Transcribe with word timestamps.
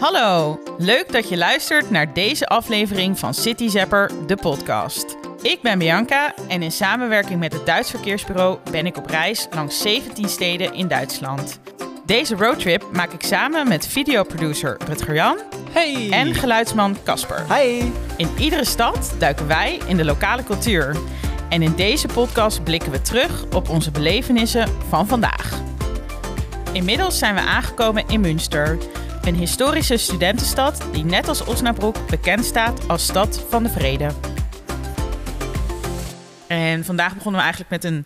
Hallo, 0.00 0.58
leuk 0.78 1.12
dat 1.12 1.28
je 1.28 1.36
luistert 1.36 1.90
naar 1.90 2.12
deze 2.14 2.46
aflevering 2.46 3.18
van 3.18 3.34
City 3.34 3.68
Zapper, 3.68 4.10
de 4.26 4.36
podcast. 4.36 5.16
Ik 5.42 5.62
ben 5.62 5.78
Bianca 5.78 6.34
en 6.48 6.62
in 6.62 6.72
samenwerking 6.72 7.40
met 7.40 7.52
het 7.52 7.66
Duits 7.66 7.90
Verkeersbureau 7.90 8.58
ben 8.70 8.86
ik 8.86 8.96
op 8.96 9.06
reis 9.06 9.46
langs 9.50 9.80
17 9.80 10.28
steden 10.28 10.74
in 10.74 10.88
Duitsland. 10.88 11.60
Deze 12.06 12.34
roadtrip 12.34 12.84
maak 12.92 13.12
ik 13.12 13.22
samen 13.22 13.68
met 13.68 13.86
videoproducer 13.86 14.76
Rutger 14.86 15.14
Jan 15.14 15.38
Hey! 15.70 16.10
en 16.10 16.34
geluidsman 16.34 16.96
Casper. 17.04 17.54
Hi! 17.54 17.92
In 18.16 18.28
iedere 18.38 18.64
stad 18.64 19.14
duiken 19.18 19.46
wij 19.46 19.80
in 19.86 19.96
de 19.96 20.04
lokale 20.04 20.44
cultuur. 20.44 20.96
En 21.48 21.62
in 21.62 21.74
deze 21.74 22.08
podcast 22.08 22.64
blikken 22.64 22.92
we 22.92 23.02
terug 23.02 23.44
op 23.54 23.68
onze 23.68 23.90
belevenissen 23.90 24.68
van 24.88 25.06
vandaag. 25.06 25.60
Inmiddels 26.72 27.18
zijn 27.18 27.34
we 27.34 27.40
aangekomen 27.40 28.04
in 28.08 28.20
Münster, 28.20 28.78
een 29.26 29.34
historische 29.34 29.96
studentenstad 29.96 30.88
die 30.92 31.04
net 31.04 31.28
als 31.28 31.44
Osnabrück 31.44 31.96
bekend 32.10 32.44
staat 32.44 32.88
als 32.88 33.06
stad 33.06 33.46
van 33.48 33.62
de 33.62 33.68
vrede. 33.68 34.10
En 36.48 36.84
vandaag 36.84 37.14
begonnen 37.14 37.40
we 37.40 37.46
eigenlijk 37.46 37.70
met 37.70 37.84
een, 37.84 38.04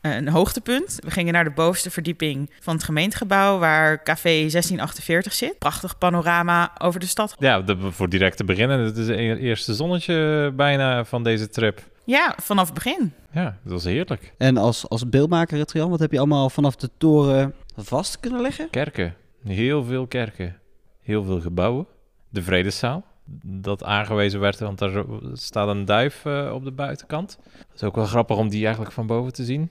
een 0.00 0.28
hoogtepunt. 0.28 0.98
We 1.04 1.10
gingen 1.10 1.32
naar 1.32 1.44
de 1.44 1.50
bovenste 1.50 1.90
verdieping 1.90 2.50
van 2.60 2.74
het 2.74 2.84
gemeentegebouw 2.84 3.58
waar 3.58 4.02
café 4.02 4.28
1648 4.28 5.32
zit. 5.32 5.58
Prachtig 5.58 5.98
panorama 5.98 6.72
over 6.78 7.00
de 7.00 7.06
stad. 7.06 7.36
Ja, 7.38 7.60
de, 7.60 7.76
voor 7.90 8.08
direct 8.08 8.36
te 8.36 8.44
beginnen, 8.44 8.80
het 8.80 8.96
is 8.96 9.06
het 9.06 9.18
eerste 9.18 9.74
zonnetje 9.74 10.52
bijna 10.56 11.04
van 11.04 11.24
deze 11.24 11.48
trip. 11.48 11.82
Ja, 12.04 12.34
vanaf 12.42 12.64
het 12.64 12.74
begin. 12.74 13.12
Ja, 13.32 13.58
dat 13.62 13.72
was 13.72 13.84
heerlijk. 13.84 14.32
En 14.38 14.56
als, 14.56 14.88
als 14.88 15.08
beeldmaker, 15.08 15.58
Retrian, 15.58 15.90
wat 15.90 16.00
heb 16.00 16.12
je 16.12 16.18
allemaal 16.18 16.50
vanaf 16.50 16.76
de 16.76 16.90
toren 16.98 17.54
vast 17.76 18.20
kunnen 18.20 18.40
leggen? 18.40 18.70
Kerken, 18.70 19.14
heel 19.44 19.84
veel 19.84 20.06
kerken, 20.06 20.60
heel 21.02 21.24
veel 21.24 21.40
gebouwen. 21.40 21.86
De 22.28 22.42
Vredeszaal, 22.42 23.04
dat 23.42 23.84
aangewezen 23.84 24.40
werd, 24.40 24.58
want 24.58 24.78
daar 24.78 25.04
staat 25.32 25.68
een 25.68 25.84
duif 25.84 26.24
uh, 26.24 26.52
op 26.52 26.64
de 26.64 26.70
buitenkant. 26.70 27.38
Dat 27.52 27.74
is 27.74 27.82
ook 27.82 27.94
wel 27.94 28.06
grappig 28.06 28.36
om 28.36 28.48
die 28.48 28.64
eigenlijk 28.64 28.94
van 28.94 29.06
boven 29.06 29.32
te 29.32 29.44
zien. 29.44 29.70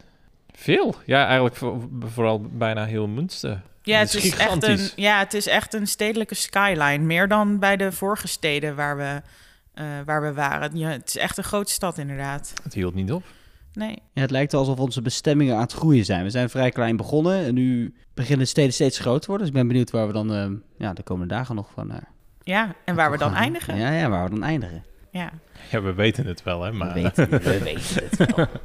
Veel, 0.52 0.96
ja, 1.06 1.26
eigenlijk 1.26 1.56
voor, 1.56 1.88
vooral 2.00 2.42
bijna 2.42 2.86
heel 2.86 3.08
Münster. 3.08 3.62
Ja 3.82 4.00
het, 4.00 4.14
is 4.14 4.36
echt 4.38 4.64
een, 4.64 4.90
ja, 4.96 5.20
het 5.20 5.34
is 5.34 5.48
echt 5.48 5.74
een 5.74 5.88
stedelijke 5.88 6.36
skyline. 6.36 6.98
Meer 6.98 7.28
dan 7.28 7.60
bij 7.60 7.78
de 7.78 7.92
vorige 7.92 8.28
steden 8.28 8.76
waar 8.76 8.98
we, 8.98 9.22
uh, 9.76 9.86
waar 10.06 10.22
we 10.22 10.34
waren. 10.34 10.78
Ja, 10.78 10.90
het 10.90 11.08
is 11.08 11.18
echt 11.18 11.38
een 11.38 11.44
grote 11.44 11.72
stad, 11.72 11.98
inderdaad. 11.98 12.54
Het 12.64 12.74
hield 12.74 12.94
niet 12.94 13.12
op. 13.12 13.24
Nee. 13.74 13.98
Ja, 14.14 14.22
het 14.22 14.32
lijkt 14.32 14.54
alsof 14.54 14.80
onze 14.80 15.02
bestemmingen 15.02 15.56
aan 15.56 15.62
het 15.62 15.74
groeien 15.74 16.06
zijn. 16.06 16.24
We 16.24 16.30
zijn 16.30 16.50
vrij 16.50 16.72
klein 16.72 16.98
begonnen 16.98 17.46
en 17.46 17.54
nu 17.54 17.94
beginnen 18.14 18.46
de 18.46 18.52
steden 18.52 18.74
steeds 18.74 19.00
groter 19.00 19.22
te 19.22 19.28
worden. 19.28 19.46
Dus 19.46 19.56
ik 19.56 19.62
ben 19.62 19.68
benieuwd 19.68 19.92
waar 19.92 20.08
we 20.08 20.14
dan 20.14 20.36
uh, 20.36 20.48
ja, 20.78 20.94
de 20.94 21.04
komende 21.04 21.34
dagen 21.34 21.56
nog 21.56 21.70
van... 21.74 21.92
Uh, 21.92 21.98
ja, 22.44 22.76
en 22.86 22.96
waar 22.96 23.12
we 23.12 23.18
dan 23.18 23.30
gaan. 23.30 23.42
eindigen. 23.42 23.78
Ja, 23.78 23.92
ja, 23.92 24.10
waar 24.10 24.24
we 24.24 24.30
dan 24.30 24.44
eindigen. 24.44 24.84
Ja. 25.12 25.32
Ja, 25.72 25.82
we 25.82 25.94
weten 25.94 26.26
het 26.26 26.44
wel, 26.44 26.64
hè? 26.64 26.72
Maar... 26.72 26.94
We 26.94 27.02
weten, 27.02 27.30
we 27.30 27.60
weten 27.64 28.04
het 28.10 28.36
wel. 28.36 28.48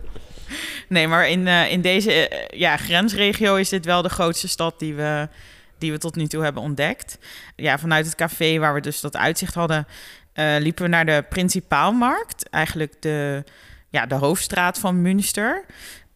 Nee, 0.88 1.08
maar 1.08 1.28
in, 1.28 1.46
uh, 1.46 1.70
in 1.70 1.80
deze 1.80 2.30
uh, 2.30 2.58
ja, 2.58 2.76
grensregio 2.76 3.54
is 3.54 3.68
dit 3.68 3.84
wel 3.84 4.02
de 4.02 4.08
grootste 4.08 4.48
stad 4.48 4.78
die 4.78 4.94
we, 4.94 5.28
die 5.78 5.92
we 5.92 5.98
tot 5.98 6.16
nu 6.16 6.26
toe 6.26 6.42
hebben 6.42 6.62
ontdekt. 6.62 7.18
Ja, 7.56 7.78
vanuit 7.78 8.06
het 8.06 8.14
café 8.14 8.58
waar 8.58 8.74
we 8.74 8.80
dus 8.80 9.00
dat 9.00 9.16
uitzicht 9.16 9.54
hadden, 9.54 9.86
uh, 10.34 10.56
liepen 10.58 10.84
we 10.84 10.90
naar 10.90 11.06
de 11.06 11.24
Principaalmarkt. 11.28 12.48
Eigenlijk 12.48 13.02
de, 13.02 13.44
ja, 13.94 14.06
de 14.06 14.14
hoofdstraat 14.14 14.78
van 14.78 15.02
Münster. 15.02 15.64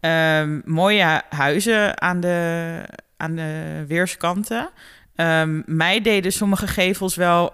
Um, 0.00 0.62
mooie 0.64 1.22
huizen 1.28 2.00
aan 2.00 2.20
de, 2.20 2.82
aan 3.16 3.34
de 3.34 3.84
weerskanten. 3.88 4.70
Um, 5.16 5.62
mij 5.66 6.00
deden 6.00 6.32
sommige 6.32 6.66
gevels 6.66 7.14
wel 7.14 7.52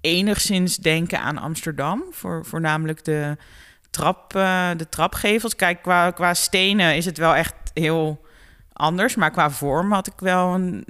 enigszins 0.00 0.76
denken 0.76 1.20
aan 1.20 1.38
Amsterdam. 1.38 2.04
Voor, 2.10 2.44
voornamelijk 2.44 3.04
de, 3.04 3.36
trap, 3.90 4.36
uh, 4.36 4.70
de 4.76 4.88
trapgevels. 4.88 5.56
Kijk, 5.56 5.82
qua, 5.82 6.10
qua 6.10 6.34
stenen 6.34 6.96
is 6.96 7.04
het 7.04 7.18
wel 7.18 7.34
echt 7.34 7.54
heel 7.74 8.26
anders. 8.72 9.14
Maar 9.14 9.30
qua 9.30 9.50
vorm 9.50 9.92
had 9.92 10.06
ik 10.06 10.18
wel 10.18 10.54
een, 10.54 10.84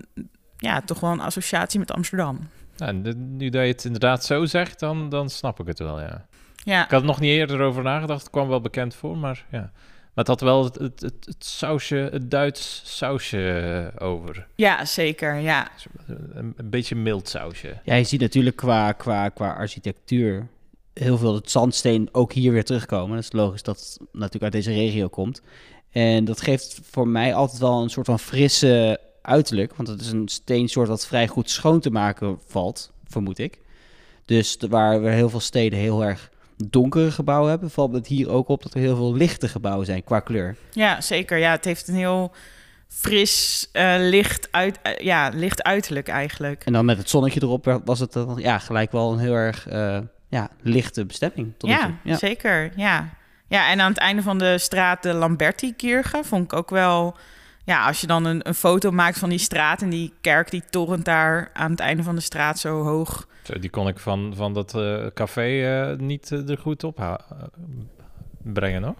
ja, 0.57 0.81
toch 0.81 1.01
wel 1.01 1.11
een 1.11 1.21
associatie 1.21 1.79
met 1.79 1.93
Amsterdam. 1.93 2.49
Nou, 2.77 3.15
nu 3.15 3.49
dat 3.51 3.63
je 3.63 3.69
het 3.69 3.85
inderdaad 3.85 4.25
zo 4.25 4.45
zegt, 4.45 4.81
dan, 4.81 5.09
dan 5.09 5.31
snap 5.31 5.61
ik 5.61 5.67
het 5.67 5.79
wel, 5.79 6.01
ja. 6.01 6.27
Ja. 6.63 6.85
Ik 6.85 6.91
had 6.91 7.01
er 7.01 7.07
nog 7.07 7.21
niet 7.21 7.31
eerder 7.31 7.61
over 7.61 7.83
nagedacht. 7.83 8.21
Het 8.21 8.31
kwam 8.31 8.49
wel 8.49 8.61
bekend 8.61 8.95
voor, 8.95 9.17
maar 9.17 9.45
ja. 9.51 9.71
Maar 10.15 10.25
het 10.25 10.27
had 10.27 10.41
wel 10.41 10.65
het, 10.65 10.75
het, 10.75 11.01
het, 11.01 11.25
het 11.25 11.45
sausje, 11.45 12.09
het 12.13 12.31
Duits 12.31 12.83
sausje 12.85 13.93
over. 13.99 14.47
Ja, 14.55 14.85
zeker, 14.85 15.35
ja. 15.35 15.71
Een, 16.07 16.55
een 16.57 16.71
beetje 16.71 16.95
mild 16.95 17.29
sausje. 17.29 17.77
Ja, 17.85 17.95
je 17.95 18.05
ziet 18.05 18.21
natuurlijk 18.21 18.57
qua, 18.57 18.93
qua, 18.93 19.29
qua 19.29 19.53
architectuur 19.53 20.49
heel 20.93 21.19
veel 21.19 21.35
het 21.35 21.51
zandsteen 21.51 22.09
ook 22.13 22.33
hier 22.33 22.53
weer 22.53 22.65
terugkomen. 22.65 23.15
Dat 23.15 23.25
is 23.25 23.33
logisch 23.33 23.63
dat 23.63 23.79
het 23.79 23.99
natuurlijk 24.13 24.43
uit 24.43 24.53
deze 24.53 24.73
regio 24.73 25.09
komt. 25.09 25.43
En 25.91 26.25
dat 26.25 26.41
geeft 26.41 26.81
voor 26.83 27.09
mij 27.09 27.35
altijd 27.35 27.61
wel 27.61 27.83
een 27.83 27.91
soort 27.91 28.07
van 28.07 28.19
frisse 28.19 29.01
uiterlijk. 29.23 29.75
Want 29.75 29.89
het 29.89 30.01
is 30.01 30.11
een 30.11 30.29
steensoort 30.29 30.89
dat 30.89 31.07
vrij 31.07 31.29
goed 31.29 31.51
schoon 31.51 31.81
te 31.81 31.91
maken 31.91 32.39
valt, 32.47 32.93
vermoed 33.07 33.39
ik. 33.39 33.59
Dus 34.25 34.57
waar 34.69 35.03
we 35.03 35.11
heel 35.11 35.29
veel 35.29 35.41
steden 35.41 35.79
heel 35.79 36.05
erg 36.05 36.31
donkere 36.71 37.11
gebouwen 37.11 37.51
hebben, 37.51 37.71
valt 37.71 37.93
het 37.93 38.07
hier 38.07 38.31
ook 38.31 38.49
op 38.49 38.63
dat 38.63 38.75
er 38.75 38.81
heel 38.81 38.97
veel 38.97 39.15
lichte 39.15 39.49
gebouwen 39.49 39.87
zijn 39.87 40.05
qua 40.05 40.21
kleur. 40.21 40.57
Ja, 40.71 41.01
zeker. 41.01 41.39
Ja, 41.39 41.51
het 41.51 41.65
heeft 41.65 41.89
een 41.89 41.95
heel 41.95 42.33
fris, 42.89 43.69
uh, 43.73 43.95
licht, 43.99 44.49
uit, 44.51 44.79
uh, 44.83 44.93
ja, 44.99 45.31
licht 45.35 45.63
uiterlijk 45.63 46.09
eigenlijk. 46.09 46.65
En 46.65 46.73
dan 46.73 46.85
met 46.85 46.99
het 46.99 47.11
zonnetje 47.11 47.43
erop 47.43 47.81
was 47.85 47.99
het 47.99 48.13
dan, 48.13 48.39
ja, 48.39 48.59
gelijk 48.59 48.93
wel 48.93 49.13
een 49.13 49.19
heel 49.19 49.35
erg 49.35 49.73
uh, 49.73 49.99
ja, 50.29 50.49
lichte 50.61 51.05
bestemming. 51.05 51.53
Tot 51.57 51.71
ja, 51.71 51.91
ja, 52.05 52.17
zeker. 52.17 52.73
Ja. 52.77 53.09
ja, 53.49 53.71
en 53.71 53.81
aan 53.81 53.91
het 53.91 54.01
einde 54.01 54.23
van 54.23 54.39
de 54.39 54.59
straat 54.59 55.03
de 55.03 55.13
Lamberti-kirche 55.13 56.21
vond 56.25 56.45
ik 56.45 56.53
ook 56.53 56.71
wel... 56.71 57.17
Ja, 57.65 57.87
als 57.87 58.01
je 58.01 58.07
dan 58.07 58.25
een, 58.25 58.49
een, 58.49 58.55
foto 58.55 58.91
maakt 58.91 59.19
van 59.19 59.29
die 59.29 59.39
straat 59.39 59.83
en 59.83 59.91
die 59.91 60.13
kerk 60.21 60.51
die 60.51 60.63
torent 60.71 61.05
daar 61.05 61.51
aan 61.53 61.71
het 61.71 61.81
einde 61.81 62.03
van 62.03 62.15
de 62.15 62.21
straat 62.21 62.59
zo 62.59 62.83
hoog. 62.83 63.27
Zo, 63.43 63.59
die 63.59 63.71
kon 63.71 63.89
ik 63.89 63.99
van, 63.99 64.33
van 64.37 64.55
dat 64.55 64.75
uh, 64.75 65.07
café 65.15 65.49
uh, 65.91 65.99
niet 65.99 66.31
uh, 66.31 66.49
er 66.49 66.59
goed 66.59 66.85
op 66.85 67.25
brengen, 68.43 68.83
hoor. 68.83 68.95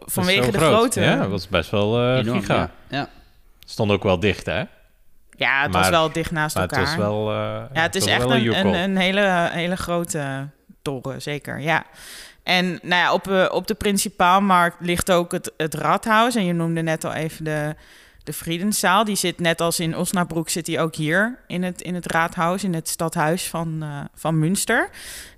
Vanwege 0.00 0.50
de 0.50 0.58
groot. 0.58 0.74
grootte? 0.74 1.00
Ja, 1.00 1.16
dat 1.16 1.30
was 1.30 1.48
best 1.48 1.70
wel 1.70 2.16
Enorm, 2.16 2.40
giga. 2.40 2.54
Ja. 2.54 2.70
ja. 2.88 3.08
Stond 3.64 3.90
ook 3.90 4.02
wel 4.02 4.20
dicht, 4.20 4.46
hè? 4.46 4.62
Ja, 5.30 5.62
het 5.62 5.72
maar, 5.72 5.80
was 5.80 5.88
wel 5.88 6.12
dicht 6.12 6.30
naast 6.30 6.54
maar 6.54 6.64
elkaar. 6.64 6.80
Het 6.80 6.88
was 6.88 6.98
wel, 6.98 7.32
ja, 7.32 7.68
het 7.72 7.94
is 7.94 8.06
echt 8.06 8.30
een, 8.30 8.54
een, 8.54 8.74
een, 8.74 8.96
hele, 8.96 9.48
hele 9.52 9.76
grote 9.76 10.48
toren, 10.82 11.22
zeker, 11.22 11.60
ja. 11.60 11.84
En 12.48 12.66
nou 12.82 13.02
ja, 13.02 13.12
op, 13.12 13.28
uh, 13.28 13.46
op 13.50 13.66
de 13.66 13.74
Principaalmarkt 13.74 14.76
ligt 14.80 15.10
ook 15.10 15.32
het, 15.32 15.52
het. 15.56 15.74
En 16.36 16.44
je 16.44 16.52
noemde 16.52 16.82
net 16.82 17.04
al 17.04 17.12
even 17.12 17.44
de, 17.44 17.74
de. 18.24 19.02
Die 19.04 19.16
zit 19.16 19.40
net 19.40 19.60
als 19.60 19.80
in 19.80 19.96
Osnabrück, 19.96 20.48
zit 20.48 20.64
die 20.64 20.80
ook 20.80 20.94
hier 20.94 21.38
in 21.46 21.62
het, 21.62 21.80
in 21.80 21.94
het 21.94 22.12
raadhuis, 22.12 22.64
in 22.64 22.74
het 22.74 22.88
stadhuis 22.88 23.48
van, 23.48 23.78
uh, 23.82 24.00
van 24.14 24.38
Münster. 24.38 24.88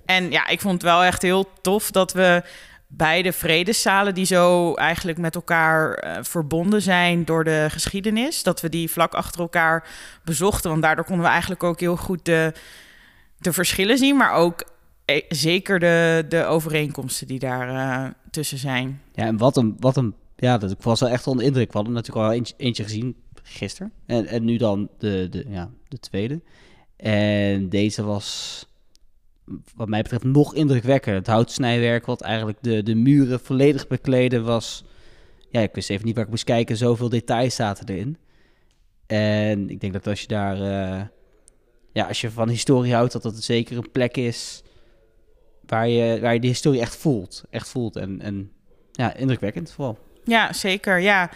En 0.05 0.31
ja, 0.31 0.47
ik 0.47 0.61
vond 0.61 0.73
het 0.73 0.83
wel 0.83 1.03
echt 1.03 1.21
heel 1.21 1.49
tof 1.61 1.91
dat 1.91 2.13
we 2.13 2.43
beide 2.87 3.33
vredeszalen, 3.33 4.13
die 4.13 4.25
zo 4.25 4.73
eigenlijk 4.73 5.17
met 5.17 5.35
elkaar 5.35 6.03
uh, 6.03 6.17
verbonden 6.21 6.81
zijn 6.81 7.25
door 7.25 7.43
de 7.43 7.67
geschiedenis, 7.69 8.43
dat 8.43 8.61
we 8.61 8.69
die 8.69 8.91
vlak 8.91 9.13
achter 9.13 9.41
elkaar 9.41 9.87
bezochten. 10.23 10.69
Want 10.69 10.81
daardoor 10.81 11.05
konden 11.05 11.25
we 11.25 11.31
eigenlijk 11.31 11.63
ook 11.63 11.79
heel 11.79 11.97
goed 11.97 12.25
de, 12.25 12.53
de 13.37 13.53
verschillen 13.53 13.97
zien, 13.97 14.17
maar 14.17 14.31
ook 14.31 14.63
e 15.11 15.23
zeker 15.29 15.79
de, 15.79 16.25
de 16.29 16.45
overeenkomsten 16.45 17.27
die 17.27 17.39
daar 17.39 17.69
uh, 17.69 18.11
tussen 18.31 18.57
zijn. 18.57 19.01
Ja, 19.13 19.25
en 19.25 19.37
wat 19.37 19.57
een, 19.57 19.75
wat 19.79 19.97
een 19.97 20.15
ja, 20.41 20.57
dat, 20.57 20.71
ik 20.71 20.81
was 20.81 20.99
wel 20.99 21.09
echt 21.09 21.27
onder 21.27 21.45
indruk. 21.45 21.71
We 21.71 21.77
hadden 21.77 21.93
natuurlijk 21.93 22.25
al 22.25 22.53
eentje, 22.57 22.83
gezien 22.83 23.15
gisteren. 23.43 23.91
En, 24.05 24.25
en 24.25 24.45
nu 24.45 24.57
dan 24.57 24.89
de, 24.97 25.27
de, 25.29 25.45
ja, 25.49 25.69
de 25.87 25.99
tweede. 25.99 26.41
En 26.95 27.69
deze 27.69 28.03
was, 28.03 28.65
wat 29.75 29.87
mij 29.87 30.01
betreft, 30.01 30.23
nog 30.23 30.55
indrukwekkender. 30.55 31.19
Het 31.19 31.29
houtsnijwerk, 31.29 32.05
wat 32.05 32.21
eigenlijk 32.21 32.57
de, 32.61 32.83
de 32.83 32.95
muren 32.95 33.39
volledig 33.39 33.87
bekleden 33.87 34.43
was. 34.43 34.83
Ja, 35.49 35.59
ik 35.59 35.73
wist 35.73 35.89
even 35.89 36.05
niet 36.05 36.15
waar 36.15 36.23
ik 36.23 36.29
moest 36.29 36.43
kijken. 36.43 36.77
Zoveel 36.77 37.09
details 37.09 37.55
zaten 37.55 37.87
erin. 37.87 38.17
En 39.07 39.69
ik 39.69 39.79
denk 39.79 39.93
dat 39.93 40.07
als 40.07 40.21
je 40.21 40.27
daar, 40.27 40.57
uh, 40.57 41.01
ja, 41.93 42.07
als 42.07 42.21
je 42.21 42.31
van 42.31 42.49
historie 42.49 42.93
houdt, 42.93 43.13
dat 43.13 43.23
dat 43.23 43.43
zeker 43.43 43.77
een 43.77 43.91
plek 43.91 44.17
is 44.17 44.63
waar 45.71 45.87
je, 45.87 46.19
waar 46.19 46.33
je 46.33 46.39
de 46.39 46.47
historie 46.47 46.81
echt 46.81 46.95
voelt. 46.95 47.43
Echt 47.49 47.69
voelt. 47.69 47.95
En, 47.95 48.21
en 48.21 48.51
ja, 48.91 49.13
indrukwekkend 49.13 49.71
vooral. 49.71 49.97
Ja, 50.23 50.53
zeker. 50.53 50.99
Ja. 50.99 51.29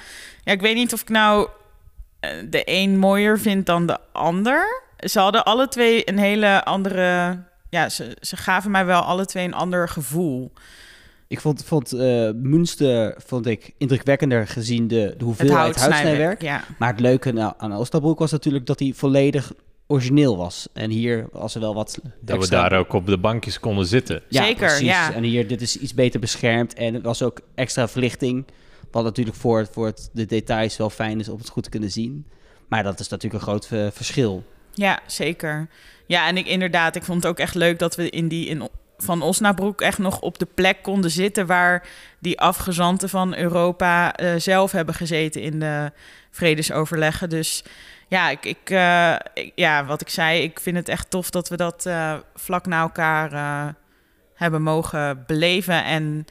ja, 0.43 0.51
ik 0.51 0.61
weet 0.61 0.75
niet 0.75 0.93
of 0.93 1.01
ik 1.01 1.09
nou 1.09 1.49
de 2.49 2.61
een 2.65 2.97
mooier 2.97 3.39
vind 3.39 3.65
dan 3.65 3.85
de 3.85 3.97
ander. 4.11 4.83
Ze 4.97 5.19
hadden 5.19 5.45
alle 5.45 5.67
twee 5.67 6.09
een 6.09 6.17
hele 6.17 6.63
andere... 6.63 7.39
Ja, 7.69 7.89
ze, 7.89 8.17
ze 8.19 8.37
gaven 8.37 8.71
mij 8.71 8.85
wel 8.85 9.01
alle 9.01 9.25
twee 9.25 9.45
een 9.45 9.53
ander 9.53 9.89
gevoel. 9.89 10.51
Ik 11.27 11.39
vond, 11.39 11.63
vond 11.65 11.93
uh, 11.93 12.29
Münster 12.35 13.15
vond 13.25 13.45
ik 13.45 13.73
indrukwekkender 13.77 14.47
gezien 14.47 14.87
de, 14.87 15.13
de 15.17 15.23
hoeveelheid 15.23 15.59
houtsnijwerk, 15.59 15.97
houtsnijwerk. 15.97 16.41
Ja. 16.41 16.63
Maar 16.77 16.91
het 16.91 16.99
leuke 16.99 17.41
aan, 17.41 17.53
aan 17.57 17.77
was 18.17 18.31
natuurlijk 18.31 18.65
dat 18.65 18.79
hij 18.79 18.93
volledig 18.95 19.53
origineel 19.87 20.37
was. 20.37 20.67
En 20.73 20.89
hier 20.89 21.27
was 21.31 21.55
er 21.55 21.61
wel 21.61 21.73
wat 21.73 21.99
Dat 22.21 22.39
we 22.39 22.49
daar 22.49 22.73
ook 22.73 22.93
op 22.93 23.05
de 23.05 23.17
bankjes 23.17 23.59
konden 23.59 23.85
zitten. 23.85 24.21
Zeker, 24.29 24.83
ja. 24.83 25.13
En 25.13 25.23
hier, 25.23 25.47
dit 25.47 25.61
is 25.61 25.77
iets 25.77 25.93
beter 25.93 26.19
beschermd. 26.19 26.73
En 26.73 26.95
er 26.95 27.01
was 27.01 27.21
ook 27.21 27.39
extra 27.55 27.87
verlichting. 27.87 28.45
Wat 28.91 29.03
natuurlijk 29.03 29.37
voor, 29.37 29.67
voor 29.71 29.85
het, 29.85 30.09
de 30.13 30.25
details 30.25 30.77
wel 30.77 30.89
fijn 30.89 31.19
is 31.19 31.29
om 31.29 31.37
het 31.37 31.49
goed 31.49 31.63
te 31.63 31.69
kunnen 31.69 31.91
zien. 31.91 32.25
Maar 32.67 32.83
dat 32.83 32.99
is 32.99 33.07
natuurlijk 33.07 33.41
een 33.41 33.49
groot 33.49 33.67
eh, 33.71 33.87
verschil. 33.91 34.43
Ja, 34.73 34.99
zeker. 35.05 35.67
Ja, 36.07 36.27
en 36.27 36.37
ik 36.37 36.47
inderdaad, 36.47 36.95
ik 36.95 37.03
vond 37.03 37.23
het 37.23 37.31
ook 37.31 37.39
echt 37.39 37.55
leuk 37.55 37.79
dat 37.79 37.95
we 37.95 38.09
in 38.09 38.27
die 38.27 38.47
in, 38.47 38.69
van 38.97 39.21
Osnabroek 39.21 39.81
echt 39.81 39.97
nog 39.97 40.19
op 40.19 40.39
de 40.39 40.47
plek 40.53 40.77
konden 40.81 41.11
zitten 41.11 41.45
waar 41.45 41.87
die 42.19 42.39
afgezanten 42.39 43.09
van 43.09 43.35
Europa 43.35 44.13
eh, 44.13 44.35
zelf 44.37 44.71
hebben 44.71 44.95
gezeten 44.95 45.41
in 45.41 45.59
de 45.59 45.91
vredesoverleggen. 46.31 47.29
Dus 47.29 47.63
ja, 48.07 48.30
ik, 48.30 48.46
ik, 48.46 48.69
eh, 48.69 49.16
ik- 49.34 49.52
ja, 49.56 49.86
wat 49.86 50.02
ik 50.02 50.10
zei, 50.10 50.42
ik 50.42 50.60
vind 50.60 50.75
het 50.78 50.90
echt 50.90 51.10
tof 51.10 51.30
dat 51.30 51.50
we 51.50 51.57
dat 51.57 51.86
eh, 51.86 52.13
vlak 52.36 52.66
na 52.66 52.81
elkaar 52.81 53.31
eh, 53.34 53.74
hebben 54.34 54.62
mogen 54.62 55.24
beleven. 55.28 55.84
En 55.84 56.25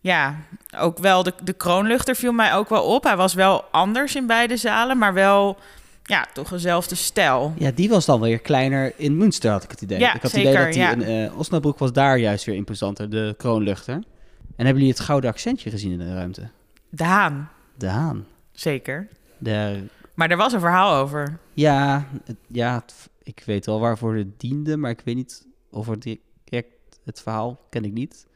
ja, 0.00 0.34
ook 0.78 0.98
wel 0.98 1.22
de, 1.22 1.32
de 1.44 1.52
kroonluchter 1.52 2.16
viel 2.16 2.32
mij 2.32 2.54
ook 2.54 2.68
wel 2.68 2.84
op. 2.84 3.04
Hij 3.04 3.16
was 3.16 3.34
wel 3.34 3.64
anders 3.70 4.14
in 4.16 4.26
beide 4.26 4.56
zalen, 4.56 4.98
maar 4.98 5.14
wel 5.14 5.58
ja, 6.02 6.26
toch 6.32 6.48
dezelfde 6.48 6.94
stijl. 6.94 7.54
Ja, 7.58 7.70
die 7.74 7.88
was 7.88 8.04
dan 8.06 8.20
weer 8.20 8.38
kleiner 8.38 8.92
in 8.96 9.16
Münster, 9.16 9.50
had 9.50 9.64
ik 9.64 9.70
het 9.70 9.80
idee. 9.80 9.98
Ja, 9.98 10.14
ik 10.14 10.22
had 10.22 10.30
zeker, 10.30 10.48
het 10.60 10.74
idee 10.74 10.86
dat 10.86 10.96
die 10.98 11.04
ja. 11.06 11.20
in 11.20 11.28
eh, 11.30 11.38
Osnabrück 11.38 11.78
was 11.78 11.92
daar 11.92 12.18
juist 12.18 12.44
weer 12.44 12.54
imposanter, 12.54 13.10
de 13.10 13.34
kroonluchter. 13.38 13.94
En 13.94 14.64
hebben 14.64 14.74
jullie 14.82 14.90
het 14.98 15.00
gouden 15.00 15.30
accentje 15.30 15.70
gezien 15.70 15.92
in 15.92 15.98
de 15.98 16.14
ruimte? 16.14 16.48
De 16.88 17.04
Haan, 17.04 17.48
De 17.74 17.88
haan. 17.88 18.26
zeker. 18.52 19.08
De, 19.38 19.84
Maar 20.16 20.30
er 20.30 20.36
was 20.36 20.52
een 20.52 20.60
verhaal 20.60 21.00
over. 21.02 21.38
ja, 21.54 22.08
het- 22.24 22.36
ja 22.48 22.74
het- 22.74 23.08
ik 23.22 23.42
weet 23.46 23.66
wel 23.66 23.80
waarvoor 23.80 24.14
het 24.16 24.40
diende, 24.40 24.76
maar 24.76 24.90
ik 24.90 25.00
weet 25.04 25.14
niet 25.14 25.46
of 25.70 25.86
het 25.86 26.02
direct 26.44 26.68
het 27.04 27.20
verhaal 27.22 27.60
ken 27.70 27.84
ik 27.84 27.92
niet. 27.92 28.26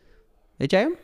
Weet 0.56 0.70
jij 0.70 0.80
hem? 0.80 0.94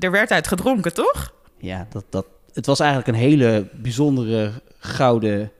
Er 0.00 0.10
werd 0.10 0.30
uit 0.30 0.46
gedronken, 0.46 0.94
toch? 0.94 1.34
Ja, 1.58 1.86
dat, 1.90 2.04
dat, 2.08 2.26
het 2.52 2.66
was 2.66 2.80
eigenlijk 2.80 3.08
een 3.08 3.22
hele 3.24 3.68
bijzondere 3.74 4.52
gouden 4.78 5.52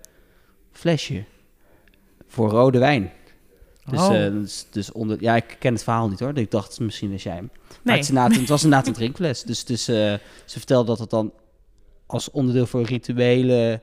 flesje 0.73 1.25
voor 2.27 2.51
rode 2.51 2.79
wijn. 2.79 3.13
Dus, 3.91 4.01
Oh. 4.01 4.25
eh, 4.25 4.33
dus, 4.33 4.67
dus 4.71 4.93
onder, 4.93 5.17
ja, 5.23 5.37
ik 5.37 5.57
ken 5.59 5.73
het 5.75 5.83
verhaal 5.83 6.09
niet 6.09 6.21
hoor. 6.21 6.39
Ik 6.39 6.51
dacht, 6.51 6.81
misschien 6.81 7.11
wist 7.11 7.25
jij 7.25 7.35
hem. 7.35 7.51
Maar 7.69 7.79
Nee. 7.83 7.97
het, 7.97 8.31
is 8.33 8.39
het 8.39 8.49
was 8.49 8.63
inderdaad 8.65 8.87
een 8.89 8.93
drinkfles. 9.03 9.43
Dus, 9.43 9.65
dus 9.65 9.89
eh, 9.89 9.95
ze 10.45 10.59
vertelde 10.59 10.87
dat 10.87 10.99
het 10.99 11.11
dan 11.11 11.33
als 12.09 12.31
onderdeel 12.31 12.67
voor 12.67 12.83
rituelen, 12.83 13.81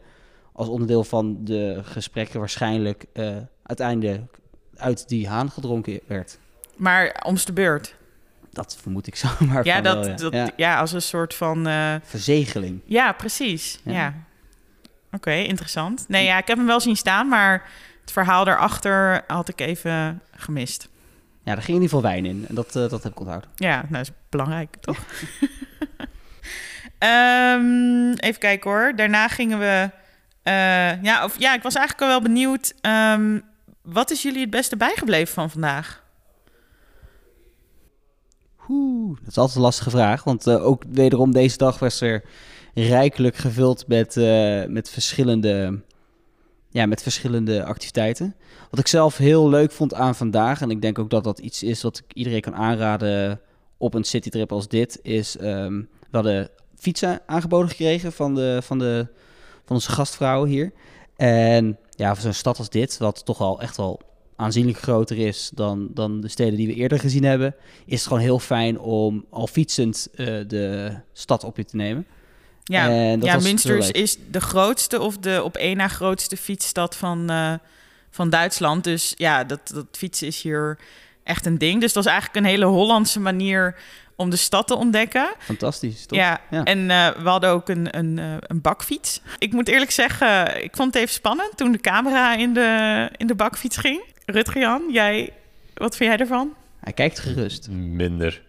als 0.54 0.68
onderdeel 0.68 1.04
van 1.04 1.38
de 1.44 1.80
gesprekken 1.83 2.39
waarschijnlijk 2.39 3.06
eh, 3.13 3.36
uiteindelijk 3.63 4.38
uit 4.75 5.07
die 5.10 5.27
haan 5.27 5.51
gedronken 5.51 6.00
werd. 6.07 6.38
Maar 6.75 7.22
om's 7.25 7.45
de 7.45 7.54
beurt. 7.54 7.95
Dat 8.51 8.77
vermoed 8.81 9.07
ik 9.07 9.16
zomaar 9.25 9.66
Ja, 9.66 9.74
van 9.74 9.83
dat, 9.83 9.95
wel, 9.95 10.07
ja. 10.07 10.16
dat, 10.16 10.33
Ja, 10.33 10.50
ja. 10.56 10.80
als 10.80 10.92
een 10.92 11.01
soort 11.01 11.33
van... 11.33 11.68
eh, 11.68 11.95
Verzegeling. 12.04 12.81
ja, 12.86 13.12
precies. 13.12 13.80
Ja. 13.83 13.92
Ja. 13.92 14.13
Oké, 15.12 15.31
interessant. 15.31 16.06
Nee, 16.07 16.25
ja, 16.25 16.38
ik 16.38 16.48
heb 16.48 16.57
hem 16.57 16.66
wel 16.66 16.80
zien 16.80 16.95
staan, 16.98 17.28
maar 17.28 17.69
het 18.01 18.12
verhaal 18.12 18.45
daarachter 18.45 19.24
had 19.28 19.50
ik 19.50 19.60
even 19.62 20.21
gemist. 20.31 20.89
Ja, 21.44 21.54
daar 21.54 21.63
ging 21.63 21.78
in 21.78 21.83
ieder 21.83 21.89
geval 21.98 22.12
wijn 22.12 22.25
in. 22.25 22.45
En 22.50 22.56
dat, 22.56 22.75
eh, 22.75 22.89
dat 22.89 23.04
heb 23.04 23.12
ik 23.12 23.19
onthouden. 23.19 23.50
Ja, 23.56 23.86
nou 23.89 24.01
is 24.01 24.12
belangrijk, 24.30 24.75
toch? 24.80 24.98
Ehm, 27.06 28.12
even 28.12 28.40
kijken 28.40 28.72
hoor. 28.72 28.94
Daarna 28.96 29.28
gingen 29.28 29.60
we... 29.60 29.90
eh, 30.44 31.04
ja, 31.04 31.24
of, 31.24 31.40
ja, 31.40 31.54
ik 31.54 31.63
was 31.63 31.75
eigenlijk 31.75 32.06
al 32.06 32.19
wel 32.19 32.22
benieuwd. 32.22 32.74
ehm, 32.81 33.40
wat 33.81 34.12
is 34.12 34.22
jullie 34.22 34.42
het 34.42 34.50
beste 34.50 34.78
bijgebleven 34.78 35.34
van 35.34 35.50
vandaag? 35.50 36.04
Oeh, 38.69 39.18
dat 39.19 39.28
is 39.28 39.38
altijd 39.38 39.56
een 39.57 39.63
lastige 39.63 39.90
vraag. 39.90 40.24
Want 40.24 40.48
eh, 40.48 40.66
ook 40.66 40.84
wederom 40.90 41.31
deze 41.31 41.57
dag 41.57 41.80
was 41.80 42.02
er 42.02 42.24
rijkelijk 42.74 43.36
gevuld 43.36 43.88
met, 43.88 44.18
eh, 44.18 44.63
met, 44.66 44.90
verschillende, 44.90 45.81
ja, 46.69 46.86
met 46.86 47.02
verschillende 47.02 47.63
activiteiten. 47.63 48.36
Wat 48.69 48.80
ik 48.80 48.88
zelf 48.88 49.18
heel 49.18 49.50
leuk 49.50 49.72
vond 49.72 49.94
aan 49.94 50.16
vandaag, 50.16 50.62
en 50.62 50.69
ik 50.69 50.81
denk 50.81 51.00
ook 51.00 51.10
dat 51.10 51.24
dat 51.24 51.40
iets 51.40 51.63
is 51.63 51.81
wat 51.81 51.98
ik 51.98 52.13
iedereen 52.13 52.42
kan 52.42 52.56
aanraden 52.56 53.42
op 53.78 53.94
een 53.94 54.04
citytrip 54.04 54.52
als 54.52 54.68
dit, 54.68 55.00
is 55.02 55.38
ehm, 55.38 55.78
we 55.80 56.12
hadden 56.12 56.50
fietsen 56.77 57.22
aangeboden 57.25 57.69
gekregen 57.69 58.13
van, 58.13 58.36
de, 58.36 58.60
van, 58.63 58.80
de, 58.80 59.07
van 59.66 59.75
onze 59.75 59.92
gastvrouwen 59.92 60.50
hier. 60.50 60.72
En 61.16 61.77
ja, 61.89 62.13
voor 62.13 62.24
zo'n 62.24 62.33
stad 62.33 62.57
als 62.57 62.69
dit, 62.69 62.98
wat 62.98 63.25
toch 63.25 63.39
al 63.39 63.62
echt 63.62 63.77
wel 63.77 64.00
aanzienlijk 64.36 64.77
groter 64.77 65.18
is 65.18 65.51
dan, 65.54 65.88
dan 65.94 66.22
de 66.22 66.27
steden 66.27 66.56
die 66.56 66.68
we 66.68 66.74
eerder 66.74 67.00
gezien 67.00 67.24
hebben, 67.24 67.56
is 67.86 68.00
het 68.00 68.07
gewoon 68.07 68.24
heel 68.24 68.39
fijn 68.39 68.80
om 68.80 69.25
al 69.30 69.48
fietsend 69.48 70.07
eh, 70.16 70.25
de 70.48 70.95
stad 71.13 71.44
op 71.44 71.57
je 71.57 71.66
te 71.66 71.75
nemen. 71.75 72.07
Ja, 72.63 72.89
En 72.89 73.19
dat 73.19 73.30
ja 73.30 73.39
Münster 73.39 73.95
is 73.95 74.18
de 74.31 74.42
grootste 74.42 75.01
of 75.01 75.18
de 75.18 75.44
op 75.44 75.56
één 75.56 75.78
na 75.78 75.88
grootste 75.88 76.38
fietsstad 76.38 76.95
van, 76.95 77.30
eh, 77.30 77.54
van 78.10 78.30
Duitsland. 78.30 78.83
Dus 78.83 79.13
ja, 79.18 79.44
dat, 79.44 79.60
dat 79.74 79.86
fietsen 79.92 80.28
is 80.28 80.42
hier 80.42 80.80
echt 81.25 81.45
een 81.45 81.57
ding. 81.57 81.81
Dus 81.81 81.94
dat 81.94 82.04
was 82.04 82.13
eigenlijk 82.13 82.45
een 82.45 82.51
hele 82.51 82.66
Hollandse 82.66 83.19
manier 83.19 83.75
om 84.16 84.30
de 84.30 84.36
stad 84.36 84.68
te 84.68 84.75
ontdekken. 84.75 85.33
Fantastisch, 85.39 86.06
toch? 86.06 86.18
Ja, 86.19 86.42
Ja. 86.50 86.63
en 86.63 86.89
eh, 86.92 87.07
we 87.24 87.30
hadden 87.30 87.50
ook 87.50 87.69
een, 87.69 87.98
een, 87.98 88.19
eh, 88.19 88.25
een 88.39 88.62
bakfiets. 88.62 89.22
Ik 89.38 89.51
moet 89.54 89.68
eerlijk 89.68 89.92
zeggen, 89.92 90.63
ik 90.63 90.75
vond 90.75 90.94
het 90.94 91.01
even 91.04 91.13
spannend 91.16 91.57
toen 91.57 91.72
de 91.72 91.80
camera 91.80 92.36
in 92.36 92.54
de, 92.54 93.10
in 93.18 93.27
de 93.27 93.36
bakfiets 93.36 93.77
ging. 93.77 94.04
Rutger-Jan, 94.25 94.83
jij, 94.92 95.33
wat 95.74 95.95
vind 95.98 96.10
jij 96.10 96.19
ervan? 96.19 96.54
Hij 96.80 96.94
kijkt 96.94 97.19
gerust. 97.19 97.69
Minder. 97.69 98.42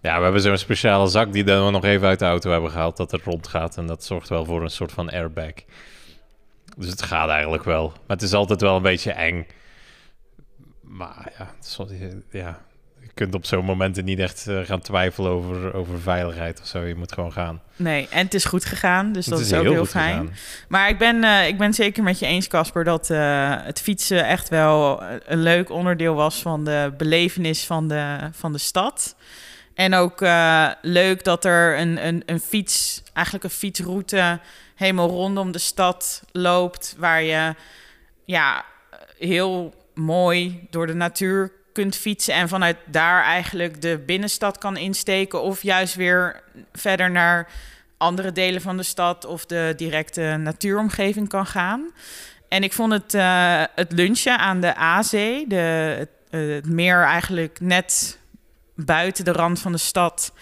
Ja, 0.00 0.16
we 0.16 0.22
hebben 0.22 0.40
zo'n 0.42 0.56
speciale 0.58 1.08
zak 1.08 1.32
die 1.32 1.44
dan 1.44 1.64
we 1.64 1.70
nog 1.70 1.84
even 1.84 2.08
uit 2.08 2.18
de 2.18 2.24
auto 2.24 2.50
hebben 2.50 2.70
gehaald, 2.70 2.96
dat 2.96 3.12
er 3.12 3.20
rondgaat. 3.24 3.76
En 3.76 3.86
dat 3.86 4.04
zorgt 4.04 4.28
wel 4.28 4.44
voor 4.44 4.62
een 4.62 4.70
soort 4.70 4.92
van 4.92 5.10
airbag. 5.10 5.52
Dus 6.76 6.90
het 6.90 7.02
gaat 7.02 7.28
eigenlijk 7.28 7.64
wel. 7.64 7.86
Maar 7.88 8.16
het 8.16 8.22
is 8.22 8.32
altijd 8.32 8.60
wel 8.60 8.76
een 8.76 8.82
beetje 8.82 9.12
eng. 9.12 9.46
Maar 11.02 11.32
ja, 11.38 11.86
ja 12.30 12.60
je 13.02 13.08
kunt 13.14 13.34
op 13.34 13.46
zo'n 13.46 13.64
momenten 13.64 14.04
niet 14.04 14.18
echt 14.18 14.46
eh, 14.46 14.60
gaan 14.60 14.80
twijfelen 14.80 15.30
over, 15.30 15.74
over 15.74 16.00
veiligheid 16.00 16.60
of 16.60 16.66
zo. 16.66 16.80
Je 16.80 16.94
moet 16.94 17.12
gewoon 17.12 17.32
gaan. 17.32 17.62
Nee, 17.76 18.08
en 18.10 18.24
het 18.24 18.34
is 18.34 18.44
goed 18.44 18.64
gegaan, 18.64 19.12
dus 19.12 19.26
dat 19.26 19.40
is, 19.40 19.52
ook 19.52 19.62
heel 19.62 19.86
fijn. 19.86 20.18
gegaan. 20.18 20.36
Maar 20.68 20.88
ik 20.88 20.98
ben, 20.98 21.24
eh, 21.24 21.46
ik 21.46 21.58
ben 21.58 21.74
zeker 21.74 22.02
met 22.02 22.18
je 22.18 22.26
eens, 22.26 22.48
Casper, 22.48 22.84
dat 22.84 23.10
eh, 23.10 23.54
het 23.56 23.80
fietsen 23.80 24.26
echt 24.26 24.48
wel 24.48 25.02
een 25.02 25.42
leuk 25.42 25.70
onderdeel 25.70 26.14
was 26.14 26.42
van 26.42 26.64
de 26.64 26.94
belevenis 26.96 27.66
van 27.66 27.88
de, 27.88 28.18
van 28.32 28.52
de 28.52 28.58
stad. 28.58 29.16
En 29.74 29.94
ook 29.94 30.20
leuk 30.82 31.24
dat 31.24 31.44
er 31.44 31.78
een, 31.78 32.06
een, 32.06 32.22
een 32.26 32.40
fiets, 32.40 33.02
eigenlijk 33.12 33.44
een 33.44 33.50
fietsroute, 33.50 34.40
helemaal 34.74 35.08
rondom 35.08 35.52
de 35.52 35.58
stad 35.58 36.22
loopt. 36.32 36.94
Waar 36.98 37.22
je 37.22 37.54
ja, 38.24 38.64
heel 39.18 39.74
mooi 39.94 40.66
door 40.70 40.86
de 40.86 40.94
natuur 40.94 41.52
kunt 41.72 41.96
fietsen. 41.96 42.34
En 42.34 42.48
vanuit 42.48 42.76
daar 42.86 43.22
eigenlijk 43.22 43.82
de 43.82 44.02
binnenstad 44.06 44.58
kan 44.58 44.76
insteken. 44.76 45.42
Of 45.42 45.62
juist 45.62 45.94
weer 45.94 46.42
verder 46.72 47.10
naar 47.10 47.48
andere 47.96 48.32
delen 48.32 48.60
van 48.60 48.76
de 48.76 48.82
stad 48.82 49.24
of 49.24 49.46
de 49.46 49.72
directe 49.76 50.36
natuuromgeving 50.38 51.28
kan 51.28 51.46
gaan. 51.46 51.90
En 52.48 52.62
ik 52.62 52.72
vond 52.72 52.92
het, 52.92 53.14
eh, 53.14 53.62
het 53.74 53.92
lunchen 53.92 54.38
aan 54.38 54.60
de 54.60 54.74
Aazee, 54.74 55.46
de, 55.46 55.56
het, 55.98 56.10
eh, 56.30 56.54
het 56.54 56.68
meer 56.68 57.02
eigenlijk 57.02 57.60
net 57.60 58.18
buiten 58.74 59.24
de 59.24 59.32
rand 59.32 59.60
van 59.60 59.72
de 59.72 59.78
stad, 59.78 60.32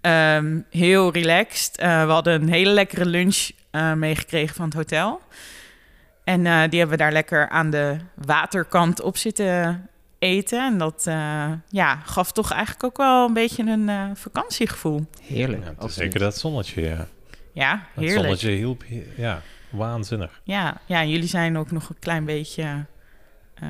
ehm, 0.00 0.60
heel 0.70 1.12
relaxed. 1.12 1.78
Eh, 1.78 2.04
we 2.06 2.12
hadden 2.12 2.42
een 2.42 2.52
hele 2.52 2.70
lekkere 2.70 3.06
lunch 3.06 3.50
meegekregen 3.96 4.54
van 4.54 4.64
het 4.64 4.74
hotel. 4.74 5.20
En 6.24 6.46
eh, 6.46 6.60
die 6.70 6.78
hebben 6.78 6.96
we 6.98 7.02
daar 7.02 7.12
lekker 7.12 7.48
aan 7.48 7.70
de 7.70 7.96
waterkant 8.14 9.00
op 9.00 9.16
zitten 9.16 9.88
eten. 10.18 10.58
En 10.66 10.78
dat 10.78 11.06
eh, 11.06 11.52
ja, 11.68 11.96
gaf 11.96 12.32
toch 12.32 12.50
eigenlijk 12.52 12.84
ook 12.84 12.96
wel 12.96 13.26
een 13.26 13.32
beetje 13.32 13.62
een 13.62 13.88
eh, 13.88 14.04
vakantiegevoel. 14.14 15.06
Heerlijk. 15.22 15.64
Ja, 15.64 15.72
het 15.84 15.92
zeker 15.92 16.20
dat 16.20 16.36
zonnetje, 16.38 16.82
ja. 16.82 17.06
Ja, 17.52 17.72
Het 17.72 17.80
heerlijk. 18.04 18.20
zonnetje 18.20 18.50
hielp, 18.50 18.84
ja, 19.16 19.42
waanzinnig. 19.70 20.40
Ja, 20.44 20.80
ja, 20.86 21.00
en 21.00 21.10
jullie 21.10 21.28
zijn 21.28 21.58
ook 21.58 21.70
nog 21.70 21.88
een 21.88 21.98
klein 21.98 22.24
beetje 22.24 22.84
eh, 23.54 23.68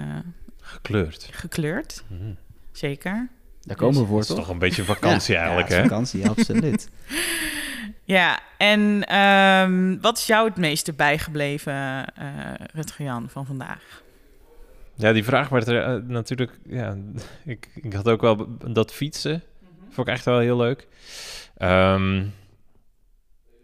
Gekleurd. 0.61 1.29
gekleurd. 1.33 2.05
Mhm. 2.09 2.33
Zeker. 2.73 3.29
Daar 3.61 3.77
komen 3.77 4.01
we 4.01 4.07
voor, 4.07 4.19
Dat 4.19 4.29
is 4.29 4.35
toch? 4.35 4.39
toch 4.45 4.49
een 4.49 4.59
beetje 4.59 4.85
vakantie 4.95 5.35
Ja, 5.35 5.41
eigenlijk, 5.41 5.69
ja, 5.69 5.75
het 5.75 5.83
hè? 5.85 5.89
vakantie, 5.91 6.29
absoluut. 6.29 6.89
Ja, 8.05 8.41
en 8.59 9.05
ehm, 9.05 10.01
wat 10.01 10.19
is 10.19 10.27
jou 10.27 10.49
het 10.49 10.57
meeste 10.57 10.93
bijgebleven, 10.93 12.07
eh 12.15 12.27
Rutger-Jan, 12.73 13.29
van 13.29 13.47
vandaag? 13.47 14.03
Ja, 14.95 15.13
die 15.13 15.25
vraag 15.25 15.49
werd 15.49 15.69
er 15.69 15.83
eh, 15.83 16.03
natuurlijk... 16.07 16.53
Ja, 16.67 16.97
ik, 17.45 17.69
ik 17.75 17.93
had 17.93 18.09
ook 18.09 18.21
wel 18.21 18.47
dat 18.67 18.93
fietsen. 18.93 19.43
Vond 19.91 20.09
ik 20.09 20.15
echt 20.15 20.25
wel 20.25 20.39
heel 20.39 20.57
leuk. 20.57 20.87
Ehm, 21.57 22.25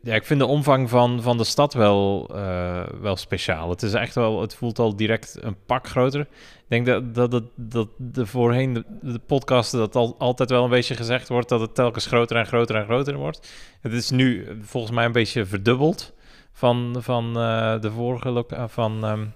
Ja, 0.02 0.14
ik 0.14 0.24
vind 0.24 0.40
de 0.40 0.46
omvang 0.46 0.88
van, 0.88 1.22
van 1.22 1.36
de 1.36 1.44
stad 1.44 1.74
wel, 1.74 2.30
eh, 2.34 2.82
wel 3.00 3.16
speciaal. 3.16 3.70
Het 3.70 3.82
is 3.82 3.92
echt 3.92 4.14
wel, 4.14 4.40
het 4.40 4.54
voelt 4.54 4.78
al 4.78 4.96
direct 4.96 5.36
een 5.40 5.56
pak 5.66 5.88
groter. 5.88 6.20
Ik 6.20 6.84
denk 6.84 6.86
dat, 6.86 7.14
dat, 7.14 7.30
dat, 7.30 7.44
dat 7.56 7.88
de 7.96 8.26
voorheen 8.26 8.72
de, 8.72 8.84
de 9.02 9.18
podcasten 9.18 9.78
dat 9.78 9.96
al, 9.96 10.14
altijd 10.18 10.50
wel 10.50 10.64
een 10.64 10.70
beetje 10.70 10.94
gezegd 10.94 11.28
wordt 11.28 11.48
dat 11.48 11.60
het 11.60 11.74
telkens 11.74 12.06
groter 12.06 12.36
en 12.36 12.46
groter 12.46 12.76
en 12.76 12.84
groter 12.84 13.16
wordt. 13.16 13.52
Het 13.80 13.92
is 13.92 14.10
nu 14.10 14.46
volgens 14.62 14.92
mij 14.92 15.04
een 15.04 15.12
beetje 15.12 15.46
verdubbeld 15.46 16.12
van, 16.52 16.96
van 16.98 17.26
eh, 17.38 17.80
de 17.80 17.90
vorige 17.90 18.30
loca- 18.30 18.68
van, 18.68 19.04
ehm, 19.04 19.26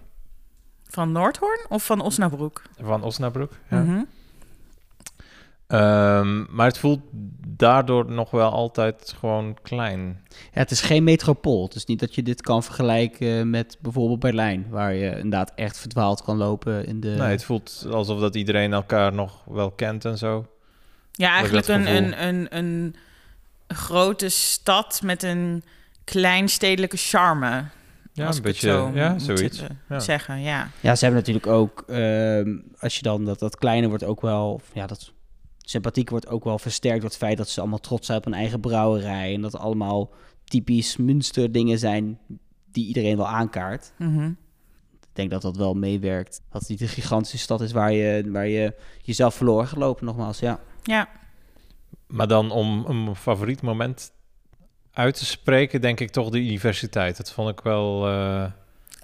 Van 0.88 1.12
Noordhoorn 1.12 1.66
of 1.68 1.84
van 1.86 2.00
Osnabrück? 2.00 2.62
van 2.82 3.02
Osnabrück. 3.02 3.52
Ja. 3.70 3.80
Mhm. 3.82 4.02
Ehm, 5.66 6.54
maar 6.54 6.66
het 6.66 6.78
voelt 6.78 7.00
daardoor 7.48 8.10
nog 8.10 8.30
wel 8.30 8.50
altijd 8.50 9.14
gewoon 9.18 9.56
klein. 9.62 10.20
Ja, 10.28 10.60
het 10.60 10.70
is 10.70 10.80
geen 10.80 11.04
metropool. 11.04 11.64
Het 11.64 11.74
is 11.74 11.84
niet 11.84 12.00
dat 12.00 12.14
je 12.14 12.22
dit 12.22 12.40
kan 12.42 12.62
vergelijken 12.62 13.50
met 13.50 13.76
bijvoorbeeld 13.80 14.20
Berlijn, 14.20 14.66
waar 14.70 14.94
je 14.94 15.10
inderdaad 15.10 15.52
echt 15.54 15.78
verdwaald 15.78 16.22
kan 16.22 16.36
lopen 16.36 16.86
in 16.86 17.00
de... 17.00 17.08
Nee, 17.08 17.20
het 17.30 17.44
voelt 17.44 17.86
alsof 17.90 18.20
dat 18.20 18.34
iedereen 18.34 18.72
elkaar 18.72 19.12
nog 19.12 19.42
wel 19.46 19.70
kent 19.70 20.04
en 20.04 20.18
zo. 20.18 20.46
Ja, 21.12 21.30
eigenlijk 21.34 21.68
een, 21.68 21.96
een, 21.96 22.26
een, 22.26 22.56
een 22.56 22.94
grote 23.68 24.28
stad 24.28 25.00
met 25.04 25.22
een 25.22 25.64
kleinstedelijke 26.04 26.96
charme. 26.96 27.64
Ja, 28.12 28.26
als 28.26 28.36
een 28.36 28.42
ik 28.42 28.46
het 28.48 28.60
beetje, 28.60 28.68
zo 28.68 28.90
ja, 28.94 29.10
moet 29.12 29.22
zoiets. 29.22 29.58
zeggen- 29.58 29.80
Ja. 29.88 29.98
zeggen. 29.98 30.40
Ja. 30.40 30.68
Ja, 30.80 30.94
ze 30.94 31.04
hebben 31.04 31.20
natuurlijk 31.20 31.46
ook, 31.46 31.84
ehm, 31.86 32.56
als 32.78 32.96
je 32.96 33.02
dan 33.02 33.24
dat, 33.24 33.38
dat 33.38 33.56
kleine 33.56 33.88
wordt 33.88 34.04
ook 34.04 34.20
wel, 34.20 34.60
ja, 34.72 34.86
dat 34.86 35.12
sympathiek 35.66 36.10
wordt 36.10 36.28
ook 36.28 36.44
wel 36.44 36.58
versterkt 36.58 37.00
door 37.00 37.08
het 37.10 37.18
feit 37.18 37.36
dat 37.36 37.48
ze 37.48 37.60
allemaal 37.60 37.80
trots 37.80 38.06
zijn 38.06 38.18
op 38.18 38.26
een 38.26 38.34
eigen 38.34 38.60
brouwerij 38.60 39.34
en 39.34 39.40
dat 39.40 39.56
allemaal 39.58 40.10
typisch 40.44 40.96
Münster 40.96 41.52
dingen 41.52 41.78
zijn 41.78 42.18
die 42.72 42.86
iedereen 42.86 43.16
wel 43.16 43.28
aankaart. 43.28 43.92
Mhm. 43.98 44.26
Ik 45.02 45.20
denk 45.20 45.30
dat 45.30 45.42
dat 45.42 45.56
wel 45.56 45.74
meewerkt. 45.74 46.40
Dat 46.52 46.60
het 46.60 46.70
niet 46.70 46.80
een 46.80 46.88
gigantische 46.88 47.38
stad 47.38 47.60
is 47.60 47.72
waar 47.72 47.92
je, 47.92 48.30
waar 48.30 48.46
je 48.46 48.74
jezelf 49.02 49.34
verloren 49.34 49.66
gaat 49.68 49.78
lopen, 49.78 50.04
nogmaals, 50.04 50.38
ja. 50.38 50.60
ja. 50.82 51.08
Maar 52.06 52.28
dan 52.28 52.50
om 52.50 52.84
een 52.86 53.16
favoriet 53.16 53.62
moment 53.62 54.12
uit 54.92 55.14
te 55.18 55.24
spreken, 55.24 55.80
denk 55.80 56.00
ik 56.00 56.10
toch 56.10 56.30
de 56.30 56.38
universiteit. 56.38 57.16
Dat 57.16 57.32
vond 57.32 57.48
ik 57.50 57.60
wel... 57.60 58.06
eh, 58.08 58.44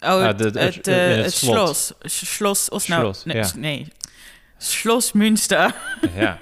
Oh, 0.02 0.20
Ja, 0.20 0.26
het, 0.26 0.38
de- 0.38 0.44
het, 0.60 0.74
het- 0.74 0.86
eh, 0.88 1.06
het 1.08 1.24
het 1.24 1.32
slot. 1.34 1.54
Schloss. 2.04 2.68
Schloss 2.84 3.24
nee, 3.24 3.36
ja. 3.36 3.50
nee. 3.56 3.88
Schloss 4.62 5.12
Münster. 5.12 5.74
ja, 6.16 6.38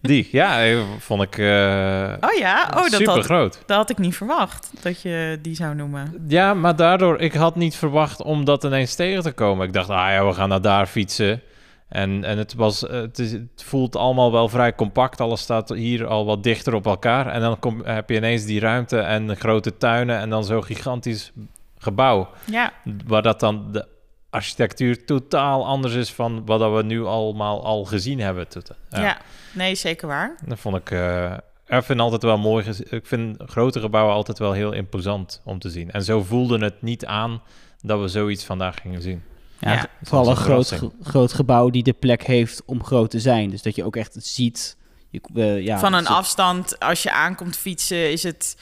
die. 0.00 0.28
Ja, 0.32 0.64
eh, 0.64 0.78
vond 0.98 1.22
ik 1.22 1.38
eh 1.38 2.14
Oh 2.20 2.38
ja, 2.38 2.68
oh, 2.70 2.82
dat, 2.82 2.92
super 2.92 3.12
had, 3.14 3.24
groot. 3.24 3.62
dat 3.66 3.76
had 3.76 3.90
ik 3.90 3.98
niet 3.98 4.16
verwacht, 4.16 4.70
dat 4.80 5.02
je 5.02 5.38
die 5.42 5.54
zou 5.54 5.74
noemen. 5.74 6.24
Ja, 6.28 6.54
maar 6.54 6.76
daardoor, 6.76 7.20
ik 7.20 7.32
had 7.32 7.56
niet 7.56 7.76
verwacht 7.76 8.22
om 8.22 8.44
dat 8.44 8.64
ineens 8.64 8.94
tegen 8.94 9.22
te 9.22 9.32
komen. 9.32 9.66
Ik 9.66 9.72
dacht, 9.72 9.88
ah 9.88 10.10
ja, 10.10 10.26
we 10.26 10.32
gaan 10.32 10.48
naar 10.48 10.60
daar 10.62 10.86
fietsen. 10.86 11.42
En, 11.88 12.24
en 12.24 12.38
het, 12.38 12.54
was, 12.54 12.80
het, 12.80 13.18
is, 13.18 13.32
het 13.32 13.62
voelt 13.64 13.96
allemaal 13.96 14.32
wel 14.32 14.48
vrij 14.48 14.74
compact. 14.74 15.20
Alles 15.20 15.40
staat 15.40 15.68
hier 15.68 16.06
al 16.06 16.24
wat 16.24 16.42
dichter 16.42 16.74
op 16.74 16.86
elkaar. 16.86 17.26
En 17.26 17.40
dan 17.40 17.58
kom, 17.58 17.84
heb 17.84 18.10
je 18.10 18.16
ineens 18.16 18.44
die 18.44 18.60
ruimte 18.60 18.98
en 18.98 19.26
de 19.26 19.34
grote 19.34 19.76
tuinen 19.76 20.18
en 20.18 20.30
dan 20.30 20.44
zo'n 20.44 20.64
gigantisch 20.64 21.32
gebouw. 21.78 22.28
Ja, 22.44 22.72
Waar 23.06 23.22
dat 23.22 23.40
dan 23.40 23.72
de 23.72 23.86
architectuur 24.32 25.04
totaal 25.04 25.66
anders 25.66 25.94
is 25.94 26.12
van 26.12 26.46
wat 26.46 26.58
dat 26.60 26.74
we 26.76 26.82
nu 26.82 27.04
allemaal 27.04 27.64
al 27.64 27.84
gezien 27.84 28.20
hebben. 28.20 28.48
Tot- 28.48 28.70
ja. 28.90 29.18
nee, 29.54 29.74
zeker 29.74 30.08
waar. 30.08 30.36
Dat 30.46 30.58
vond 30.58 30.76
ik... 30.76 30.90
eh 30.90 31.36
ik 31.66 31.82
vind 31.82 32.00
altijd 32.00 32.22
wel 32.22 32.38
mooi. 32.38 32.64
Ik 32.90 33.06
vind 33.06 33.42
grote 33.46 33.80
gebouwen 33.80 34.14
altijd 34.14 34.38
wel 34.38 34.52
heel 34.52 34.72
imposant 34.72 35.40
om 35.44 35.58
te 35.58 35.70
zien. 35.70 35.90
En 35.90 36.02
zo 36.04 36.22
voelde 36.22 36.58
het 36.64 36.82
niet 36.82 37.06
aan 37.06 37.42
dat 37.82 38.00
we 38.00 38.08
zoiets 38.08 38.44
vandaag 38.44 38.76
gingen 38.80 39.02
zien. 39.02 39.22
Ja, 39.58 39.72
Ja. 39.72 39.86
vooral 40.02 40.28
een 40.30 40.36
groot, 40.36 40.80
groot 41.02 41.32
gebouw 41.32 41.70
die 41.70 41.82
de 41.82 41.92
plek 41.92 42.22
heeft 42.22 42.62
om 42.66 42.84
groot 42.84 43.10
te 43.10 43.20
zijn. 43.20 43.50
Dus 43.50 43.62
dat 43.62 43.76
je 43.76 43.84
ook 43.84 43.96
echt 43.96 44.16
ziet. 44.18 44.76
Je, 45.10 45.20
ja, 45.62 45.78
Van 45.78 45.92
een 45.92 45.98
het- 45.98 46.08
afstand, 46.08 46.78
als 46.78 47.02
je 47.02 47.12
aankomt 47.12 47.56
fietsen, 47.56 48.10
is 48.10 48.22
het 48.22 48.56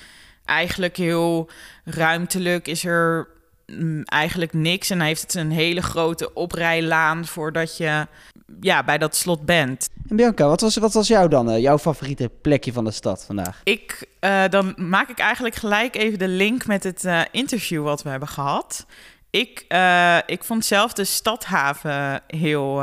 eigenlijk 0.44 0.96
heel 0.96 1.50
ruimtelijk. 1.84 2.68
Is 2.68 2.84
er 2.84 3.28
eigenlijk 4.04 4.52
niks. 4.52 4.90
En 4.90 4.98
dan 4.98 5.06
heeft 5.06 5.22
het 5.22 5.34
een 5.34 5.50
hele 5.50 5.82
grote 5.82 6.34
oprijlaan 6.34 7.26
voordat 7.26 7.76
je 7.76 8.06
ja, 8.60 8.84
bij 8.84 8.98
dat 8.98 9.16
slot 9.16 9.44
bent. 9.44 9.88
En 10.08 10.16
Bianca, 10.16 10.46
wat 10.46 10.60
was, 10.60 10.76
wat 10.76 10.92
was 10.92 11.08
jou 11.08 11.28
dan, 11.28 11.50
eh, 11.50 11.60
jouw 11.60 11.78
favoriete 11.78 12.30
plekje 12.42 12.72
van 12.72 12.84
de 12.84 12.90
stad 12.90 13.24
vandaag? 13.24 13.60
Ik, 13.64 14.06
eh, 14.20 14.44
dan 14.48 14.72
maak 14.76 15.08
ik 15.08 15.18
eigenlijk 15.18 15.54
gelijk 15.54 15.96
even 15.96 16.18
de 16.18 16.28
link 16.28 16.66
met 16.66 16.84
het 16.84 17.04
eh, 17.04 17.20
interview 17.30 17.82
wat 17.82 18.02
we 18.02 18.08
hebben 18.08 18.28
gehad. 18.28 18.86
Ik, 19.30 19.64
ik 20.26 20.44
vond 20.44 20.64
zelf 20.64 20.92
de 20.92 21.04
stadhaven 21.04 22.22
heel, 22.26 22.82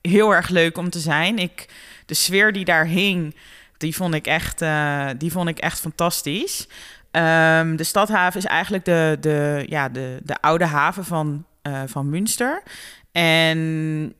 heel 0.00 0.34
erg 0.34 0.48
leuk 0.48 0.78
om 0.78 0.90
te 0.90 0.98
zijn. 0.98 1.38
Ik, 1.38 1.68
de 2.06 2.14
sfeer 2.14 2.52
die 2.52 2.64
daar 2.64 2.86
hing, 2.86 3.36
die 3.76 3.96
vond 3.96 4.14
ik 4.14 4.26
echt, 4.26 4.64
die 5.18 5.32
vond 5.32 5.48
ik 5.48 5.58
echt 5.58 5.80
fantastisch. 5.80 6.68
Ehm, 7.16 7.76
de 7.76 7.84
stadhaven 7.84 8.38
is 8.38 8.46
eigenlijk 8.46 8.84
de, 8.84 9.16
de, 9.20 9.64
ja, 9.68 9.88
de, 9.88 10.18
de 10.22 10.36
oude 10.40 10.64
haven 10.64 11.04
van, 11.04 11.44
eh, 11.62 11.82
van 11.86 12.08
Münster. 12.10 12.62
En 13.12 13.58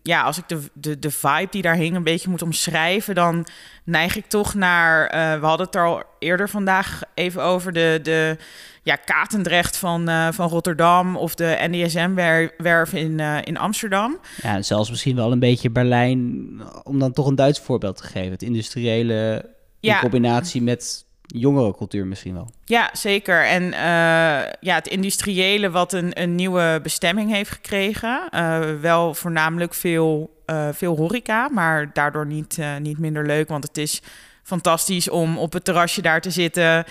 ja, 0.03 0.23
als 0.23 0.38
ik 0.38 0.49
de, 0.49 0.61
de, 0.73 0.99
de 0.99 1.11
vibe 1.11 1.47
die 1.50 1.62
daar 1.62 1.75
hing 1.76 1.97
een 1.97 2.03
beetje 2.03 2.29
moet 2.31 2.43
omschrijven, 2.43 3.15
dan 3.15 3.47
neig 3.85 4.17
ik 4.17 4.26
toch 4.26 4.55
naar. 4.55 5.07
eh, 5.07 5.41
we 5.41 5.47
hadden 5.47 5.67
het 5.67 5.75
er 5.75 5.85
al 5.85 6.03
eerder 6.19 6.49
vandaag 6.49 7.03
even 7.15 7.43
over 7.43 7.73
de, 7.73 7.99
de 8.03 8.37
ja, 8.83 8.97
Katendrecht 8.97 9.76
van, 9.76 10.09
eh, 10.09 10.29
van 10.33 10.49
Rotterdam 10.49 11.17
of 11.17 11.35
de 11.35 11.57
NDSM-werf 11.71 12.93
in, 12.93 13.21
in 13.21 13.57
Amsterdam. 13.59 14.19
Ja, 14.43 14.62
zelfs 14.62 14.91
misschien 14.91 15.17
wel 15.17 15.33
een 15.33 15.38
beetje 15.38 15.71
Berlijn, 15.71 16.50
om 16.83 16.99
dan 16.99 17.12
toch 17.12 17.26
een 17.26 17.35
Duits 17.35 17.61
voorbeeld 17.61 17.97
te 17.97 18.05
geven. 18.05 18.31
Het 18.31 18.43
industriële 18.43 19.45
in 19.81 19.91
Ja. 19.91 20.00
combinatie 20.00 20.62
met 20.62 21.05
jongerencultuur 21.26 22.06
misschien 22.06 22.35
wel. 22.35 22.50
Ja, 22.64 22.90
zeker. 22.92 23.45
En 23.47 23.73
eh, 23.73 24.52
ja, 24.61 24.75
het 24.75 24.87
industriële 24.87 25.71
wat 25.71 25.92
een, 25.92 26.23
een 26.23 26.35
nieuwe 26.35 26.80
bestemming 26.83 27.30
heeft 27.30 27.50
gekregen. 27.50 28.28
Eh, 28.30 28.61
wel 28.80 29.14
voornamelijk 29.14 29.75
veel, 29.75 30.40
eh, 30.47 30.68
veel 30.73 30.97
horeca, 30.97 31.49
maar 31.49 31.92
daardoor 31.92 32.26
niet, 32.26 32.59
niet 32.80 32.99
minder 32.99 33.26
leuk. 33.26 33.49
Want 33.49 33.64
het 33.64 33.78
is 33.78 34.02
fantastisch 34.42 35.11
om 35.11 35.38
op 35.38 35.52
het 35.52 35.64
terrasje 35.64 36.02
daar 36.02 36.21
te 36.21 36.30
zitten. 36.30 36.85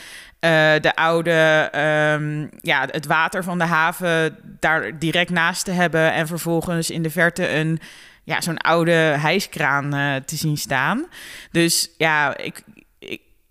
De 0.81 0.91
oude, 0.95 1.69
ehm, 1.71 2.47
ja, 2.61 2.87
het 2.91 3.05
water 3.05 3.43
van 3.43 3.57
de 3.57 3.63
haven 3.63 4.37
daar 4.59 4.99
direct 4.99 5.29
naast 5.29 5.65
te 5.65 5.71
hebben. 5.71 6.13
En 6.13 6.27
vervolgens 6.27 6.89
in 6.89 7.01
de 7.01 7.09
verte 7.09 7.49
een, 7.49 7.79
ja, 8.23 8.41
zo'n 8.41 8.57
oude 8.57 8.91
hijskraan 8.91 9.89
te 10.25 10.35
zien 10.35 10.57
staan. 10.57 11.05
Dus 11.51 11.89
ja, 11.97 12.37
ik, 12.37 12.63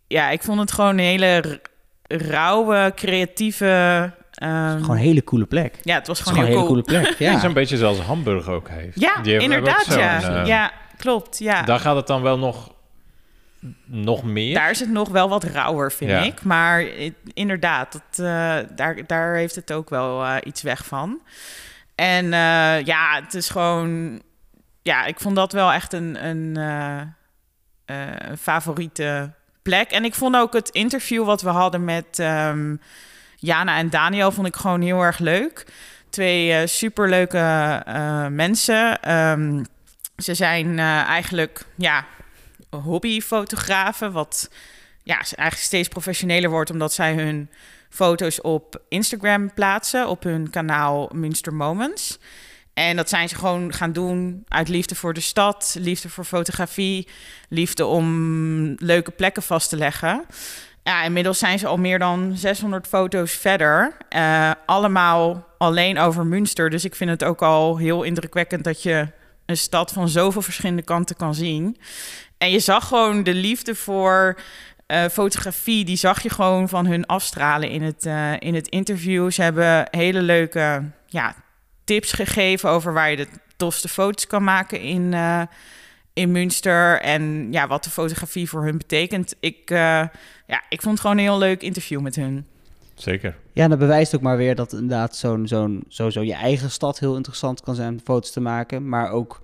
ja, 0.06 0.30
ik 0.30 0.42
vond 0.42 0.60
het 0.60 0.72
gewoon 0.72 0.90
een 0.90 0.98
hele 0.98 1.60
rauwe, 2.08 2.92
creatieve. 2.94 4.12
ehm, 4.34 4.80
Gewoon 4.80 4.96
een 4.96 5.02
hele 5.02 5.24
coole 5.24 5.46
plek. 5.46 5.76
Het 5.76 5.84
ja, 5.84 5.94
het 5.94 6.06
was 6.06 6.18
is 6.20 6.24
gewoon, 6.26 6.38
gewoon 6.44 6.54
een 6.56 6.58
hele 6.60 6.72
cool. 6.72 6.82
coole 6.84 7.02
plek. 7.04 7.18
Ja. 7.26 7.30
Ja. 7.30 7.38
Zo'n 7.38 7.52
beetje 7.52 7.76
zoals 7.76 7.98
Hamburg 8.00 8.48
ook 8.48 8.68
heeft. 8.68 9.00
Ja, 9.00 9.16
Die 9.22 9.34
ook 9.36 9.42
inderdaad, 9.42 9.86
ja. 9.86 10.22
eh, 10.40 10.46
ja, 10.46 10.72
klopt. 10.96 11.38
Ja. 11.38 11.62
Daar 11.62 11.80
gaat 11.80 11.96
het 11.96 12.06
dan 12.06 12.22
wel 12.22 12.38
nog, 12.38 12.72
nog 13.84 14.22
meer. 14.24 14.54
Daar 14.54 14.70
is 14.70 14.80
het 14.80 14.90
nog 14.90 15.08
wel 15.08 15.28
wat 15.28 15.44
rauwer, 15.44 15.92
vind 15.92 16.10
Ja. 16.10 16.20
ik. 16.22 16.42
Maar 16.42 16.84
inderdaad, 17.34 17.92
dat, 17.92 18.26
eh, 18.26 18.56
daar, 18.76 19.06
daar 19.06 19.34
heeft 19.34 19.54
het 19.54 19.72
ook 19.72 19.90
wel 19.90 20.24
eh, 20.24 20.36
iets 20.44 20.62
weg 20.62 20.84
van. 20.86 21.20
En 21.94 22.24
eh, 22.32 22.82
ja, 22.84 23.20
het 23.22 23.34
is 23.34 23.48
gewoon... 23.48 24.22
Ja, 24.82 25.04
ik 25.04 25.20
vond 25.20 25.36
dat 25.36 25.52
wel 25.52 25.72
echt 25.72 25.92
een, 25.92 26.26
een 26.26 26.56
eh, 26.56 27.00
eh, 27.84 28.14
een 28.28 28.38
favoriete 28.38 29.32
plek. 29.64 29.90
En 29.90 30.04
ik 30.04 30.14
vond 30.14 30.36
ook 30.36 30.52
het 30.52 30.68
interview 30.68 31.24
wat 31.24 31.42
we 31.42 31.48
hadden 31.48 31.84
met 31.84 32.18
ehm, 32.18 32.76
Jana 33.36 33.76
en 33.76 33.90
Daniel... 33.90 34.32
vond 34.32 34.46
ik 34.46 34.56
gewoon 34.56 34.80
heel 34.80 35.00
erg 35.00 35.18
leuk. 35.18 35.66
Twee 36.10 36.52
eh, 36.52 36.66
superleuke 36.66 37.38
eh, 37.86 38.26
mensen. 38.26 39.02
Ehm, 39.02 39.64
ze 40.16 40.34
zijn 40.34 40.78
eh, 40.78 41.02
eigenlijk... 41.02 41.64
Ja, 41.74 42.04
hobbyfotografen, 42.70 44.12
wat 44.12 44.50
ja, 45.02 45.14
eigenlijk 45.14 45.56
steeds 45.56 45.88
professioneler 45.88 46.50
wordt 46.50 46.70
omdat 46.70 46.92
zij 46.92 47.14
hun 47.14 47.50
foto's 47.88 48.40
op 48.40 48.82
Instagram 48.88 49.54
plaatsen, 49.54 50.08
op 50.08 50.22
hun 50.22 50.50
kanaal 50.50 51.10
Münster 51.12 51.54
Moments. 51.54 52.18
En 52.74 52.96
dat 52.96 53.08
zijn 53.08 53.28
ze 53.28 53.34
gewoon 53.34 53.72
gaan 53.72 53.92
doen 53.92 54.44
uit 54.48 54.68
liefde 54.68 54.94
voor 54.94 55.14
de 55.14 55.20
stad, 55.20 55.76
liefde 55.78 56.08
voor 56.08 56.24
fotografie, 56.24 57.08
liefde 57.48 57.86
om 57.86 58.74
leuke 58.78 59.10
plekken 59.10 59.42
vast 59.42 59.68
te 59.68 59.76
leggen. 59.76 60.24
Ja, 60.82 61.02
inmiddels 61.02 61.38
zijn 61.38 61.58
ze 61.58 61.66
al 61.66 61.76
meer 61.76 61.98
dan 61.98 62.32
600 62.36 62.86
foto's 62.86 63.32
verder. 63.32 63.96
Eh, 64.08 64.50
allemaal 64.66 65.46
alleen 65.58 65.98
over 65.98 66.26
Münster. 66.26 66.70
Dus 66.70 66.84
ik 66.84 66.94
vind 66.94 67.10
het 67.10 67.24
ook 67.24 67.42
al 67.42 67.76
heel 67.76 68.02
indrukwekkend 68.02 68.64
dat 68.64 68.82
je 68.82 69.08
een 69.46 69.56
stad 69.56 69.92
van 69.92 70.08
zoveel 70.08 70.42
verschillende 70.42 70.82
kanten 70.82 71.16
kan 71.16 71.34
zien. 71.34 71.76
En 72.38 72.50
je 72.50 72.58
zag 72.58 72.88
gewoon 72.88 73.22
de 73.22 73.34
liefde 73.34 73.74
voor 73.74 74.38
eh, 74.86 75.04
fotografie, 75.04 75.84
die 75.84 75.96
zag 75.96 76.22
je 76.22 76.30
gewoon 76.30 76.68
van 76.68 76.86
hun 76.86 77.06
afstralen 77.06 77.68
in 77.68 77.82
het, 77.82 78.06
eh, 78.06 78.32
in 78.38 78.54
het 78.54 78.68
interview. 78.68 79.30
Ze 79.30 79.42
hebben 79.42 79.88
hele 79.90 80.22
leuke 80.22 80.82
ja, 81.06 81.34
tips 81.84 82.12
gegeven 82.12 82.70
over 82.70 82.92
waar 82.92 83.10
je 83.10 83.16
de 83.16 83.28
tofste 83.56 83.88
foto's 83.88 84.26
kan 84.26 84.44
maken 84.44 84.80
in, 84.80 85.14
eh, 85.14 85.42
in 86.12 86.32
Münster. 86.32 87.00
En 87.00 87.52
ja, 87.52 87.66
wat 87.66 87.84
de 87.84 87.90
fotografie 87.90 88.48
voor 88.48 88.64
hun 88.64 88.78
betekent. 88.78 89.34
Ik, 89.40 89.70
eh, 89.70 89.78
ja, 90.46 90.62
ik 90.68 90.82
vond 90.82 90.92
het 90.94 91.00
gewoon 91.00 91.16
een 91.16 91.22
heel 91.22 91.38
leuk 91.38 91.62
interview 91.62 92.00
met 92.00 92.16
hun. 92.16 92.46
Zeker. 92.94 93.36
Ja, 93.52 93.68
dat 93.68 93.78
bewijst 93.78 94.14
ook 94.14 94.20
maar 94.20 94.36
weer 94.36 94.54
dat 94.54 94.72
inderdaad 94.72 95.16
zo'n, 95.16 95.48
zo'n, 95.48 95.84
sowieso 95.88 96.22
je 96.22 96.34
eigen 96.34 96.70
stad 96.70 96.98
heel 96.98 97.16
interessant 97.16 97.60
kan 97.60 97.74
zijn 97.74 97.92
om 97.92 98.00
foto's 98.04 98.30
te 98.30 98.40
maken. 98.40 98.88
Maar 98.88 99.10
ook 99.10 99.42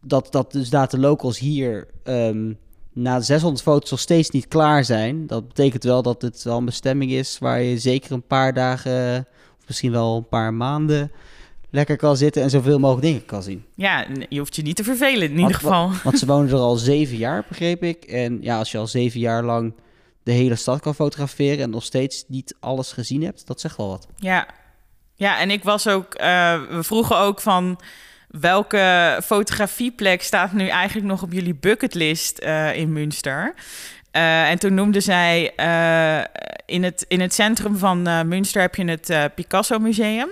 dat, 0.00 0.32
dat 0.32 0.52
dus 0.52 0.64
inderdaad 0.64 0.90
de 0.90 0.98
locals 0.98 1.38
hier 1.38 1.88
ehm, 2.02 2.52
na 2.92 3.18
de 3.18 3.24
600 3.24 3.62
foto's 3.62 3.90
nog 3.90 4.00
steeds 4.00 4.30
niet 4.30 4.48
klaar 4.48 4.84
zijn. 4.84 5.26
Dat 5.26 5.48
betekent 5.48 5.84
wel 5.84 6.02
dat 6.02 6.22
het 6.22 6.42
wel 6.42 6.58
een 6.58 6.64
bestemming 6.64 7.10
is 7.10 7.38
waar 7.38 7.62
je 7.62 7.78
zeker 7.78 8.12
een 8.12 8.26
paar 8.26 8.54
dagen, 8.54 9.26
misschien 9.72 9.92
wel 9.92 10.16
een 10.16 10.28
paar 10.28 10.54
maanden, 10.54 11.12
lekker 11.70 11.96
kan 11.96 12.16
zitten 12.16 12.42
en 12.42 12.50
zoveel 12.50 12.78
mogelijk 12.78 13.06
dingen 13.06 13.24
kan 13.24 13.42
zien. 13.42 13.64
Ja, 13.74 14.06
je 14.28 14.38
hoeft 14.38 14.56
je 14.56 14.62
niet 14.62 14.76
te 14.76 14.84
vervelen 14.84 15.22
in 15.22 15.28
Want- 15.28 15.38
ieder 15.40 15.54
geval. 15.54 15.90
Want 16.04 16.18
ze 16.18 16.26
wonen 16.26 16.50
er 16.50 16.56
al 16.58 16.76
zeven 16.76 17.16
jaar, 17.16 17.44
begreep 17.48 17.82
ik. 17.82 18.04
En 18.04 18.38
ja, 18.42 18.58
als 18.58 18.72
je 18.72 18.78
al 18.78 18.86
zeven 18.86 19.20
jaar 19.20 19.42
lang 19.44 19.74
de 20.22 20.32
hele 20.32 20.54
stad 20.56 20.80
kan 20.80 20.94
fotograferen 20.94 21.64
en 21.64 21.70
nog 21.70 21.84
steeds 21.84 22.24
niet 22.28 22.54
alles 22.60 22.92
gezien 22.92 23.22
hebt, 23.22 23.46
dat 23.46 23.60
zegt 23.60 23.76
wel 23.76 23.88
wat. 23.88 24.06
Ja. 24.16 24.46
ja, 25.14 25.40
en 25.40 25.50
ik 25.50 25.64
was 25.64 25.86
ook... 25.88 26.14
eh, 26.14 26.60
we 26.70 26.82
vroegen 26.82 27.16
ook 27.18 27.40
van... 27.40 27.80
Welke 28.40 29.20
fotografieplek 29.24 30.22
staat 30.22 30.52
nu 30.52 30.68
eigenlijk 30.68 31.06
nog 31.06 31.22
op 31.22 31.32
jullie 31.32 31.54
bucketlist 31.54 32.38
eh, 32.38 32.76
in 32.76 32.92
Münster? 32.92 33.54
Eh, 34.12 34.50
en 34.50 34.58
toen 34.58 34.74
noemde 34.74 35.00
zij... 35.00 35.52
eh, 35.56 36.24
in, 36.66 36.82
het, 36.82 37.04
in 37.08 37.20
het 37.20 37.34
centrum 37.34 37.76
van 37.76 38.06
eh, 38.06 38.22
Münster 38.22 38.60
heb 38.60 38.74
je 38.74 38.84
het 38.84 39.34
Picasso 39.34 39.78
Museum. 39.78 40.28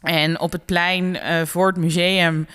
En 0.00 0.40
op 0.40 0.52
het 0.52 0.64
plein 0.64 1.18
voor 1.46 1.66
het 1.66 1.76
museum... 1.76 2.46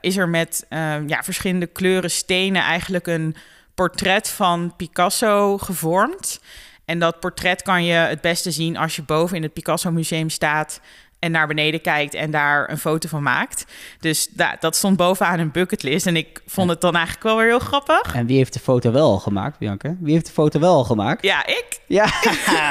is 0.00 0.16
er 0.16 0.28
met 0.28 0.66
ja, 1.06 1.22
verschillende 1.22 1.66
kleuren 1.66 2.10
stenen 2.10 2.62
eigenlijk 2.62 3.06
een 3.06 3.36
portret 3.74 4.28
van 4.28 4.74
Picasso 4.76 5.58
gevormd. 5.58 6.40
En 6.84 6.98
dat 6.98 7.20
portret 7.20 7.62
kan 7.62 7.84
je 7.84 7.94
het 7.94 8.20
beste 8.20 8.50
zien 8.50 8.76
als 8.76 8.96
je 8.96 9.02
boven 9.02 9.36
in 9.36 9.42
het 9.42 9.52
Picasso 9.52 9.90
Museum 9.90 10.30
staat 10.30 10.80
en 11.26 11.32
naar 11.32 11.46
beneden 11.46 11.80
kijkt 11.80 12.14
en 12.14 12.30
daar 12.30 12.70
een 12.70 12.78
foto 12.78 13.08
van 13.08 13.22
maakt. 13.22 13.64
Dus 14.00 14.28
da- 14.30 14.56
dat 14.60 14.76
stond 14.76 14.96
bovenaan 14.96 15.38
een 15.38 15.50
bucketlist. 15.50 16.06
En 16.06 16.16
ik 16.16 16.42
vond 16.46 16.70
het 16.70 16.80
dan 16.80 16.94
eigenlijk 16.94 17.24
wel 17.24 17.36
weer 17.36 17.46
heel 17.46 17.58
grappig. 17.58 18.14
En 18.14 18.26
wie 18.26 18.36
heeft 18.36 18.52
de 18.52 18.58
foto 18.60 18.92
wel 18.92 19.10
al 19.10 19.18
gemaakt, 19.18 19.58
Bianca? 19.58 19.94
Wie 20.00 20.12
heeft 20.12 20.26
de 20.26 20.32
foto 20.32 20.60
wel 20.60 20.74
al 20.74 20.84
gemaakt? 20.84 21.22
Ja, 21.22 21.46
ik. 21.46 21.66
Ja. 21.86 22.06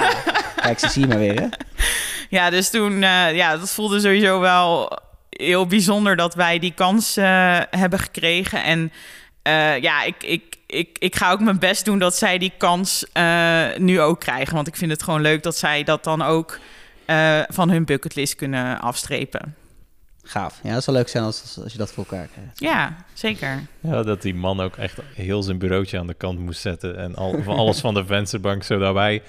Kijk, 0.62 0.80
ze 0.80 0.90
zie 0.90 1.02
je 1.02 1.08
maar 1.08 1.18
weer, 1.18 1.42
hè? 1.42 1.48
Ja, 2.30 2.50
dus 2.50 2.70
toen, 2.70 3.04
eh, 3.04 3.36
ja, 3.36 3.58
dat 3.58 3.72
voelde 3.72 4.00
sowieso 4.00 4.40
wel 4.40 5.00
heel 5.30 5.66
bijzonder 5.68 6.16
dat 6.16 6.36
wij 6.36 6.60
die 6.60 6.74
kans 6.76 7.18
eh, 7.18 7.60
hebben 7.70 8.00
gekregen. 8.00 8.64
En 8.64 8.92
eh, 9.42 9.82
ja, 9.82 10.04
ik, 10.04 10.24
ik, 10.24 10.56
ik, 10.68 10.98
ik 11.00 11.16
ga 11.16 11.32
ook 11.32 11.40
mijn 11.40 11.60
best 11.60 11.86
doen 11.86 12.00
dat 12.00 12.16
zij 12.16 12.38
die 12.38 12.54
kans 12.58 13.06
nu 13.78 14.02
ook 14.02 14.20
krijgen. 14.20 14.56
Want 14.56 14.68
ik 14.68 14.76
vind 14.76 14.92
het 14.92 15.04
gewoon 15.04 15.22
leuk 15.22 15.44
dat 15.44 15.58
zij 15.58 15.84
dat 15.84 16.04
dan 16.04 16.22
ook 16.22 16.60
eh, 17.06 17.42
van 17.48 17.70
hun 17.70 17.86
bucketlist 17.86 18.36
kunnen 18.36 18.80
afstrepen. 18.80 19.56
Gaaf. 20.24 20.60
Ja, 20.64 20.74
dat 20.74 20.84
zou 20.84 20.98
leuk 20.98 21.08
zijn 21.08 21.24
als, 21.24 21.60
als 21.64 21.72
je 21.72 21.78
dat 21.78 21.92
voor 21.92 22.06
elkaar 22.10 22.28
krijgt. 22.28 22.60
Ja, 22.60 22.96
zeker. 23.14 23.62
Ja, 23.80 24.04
dat 24.04 24.22
die 24.22 24.36
man 24.36 24.60
ook 24.60 24.76
echt 24.76 25.00
heel 25.14 25.44
zijn 25.44 25.58
bureautje 25.58 26.00
aan 26.00 26.08
de 26.08 26.14
kant 26.14 26.40
moest 26.40 26.62
zetten. 26.62 26.98
En 26.98 27.16
al, 27.16 27.44
van 27.44 27.58
alles 27.58 27.80
van 27.80 27.94
de 27.94 28.06
vensterbank, 28.06 28.64
zodat 28.64 28.94
wij 28.94 29.22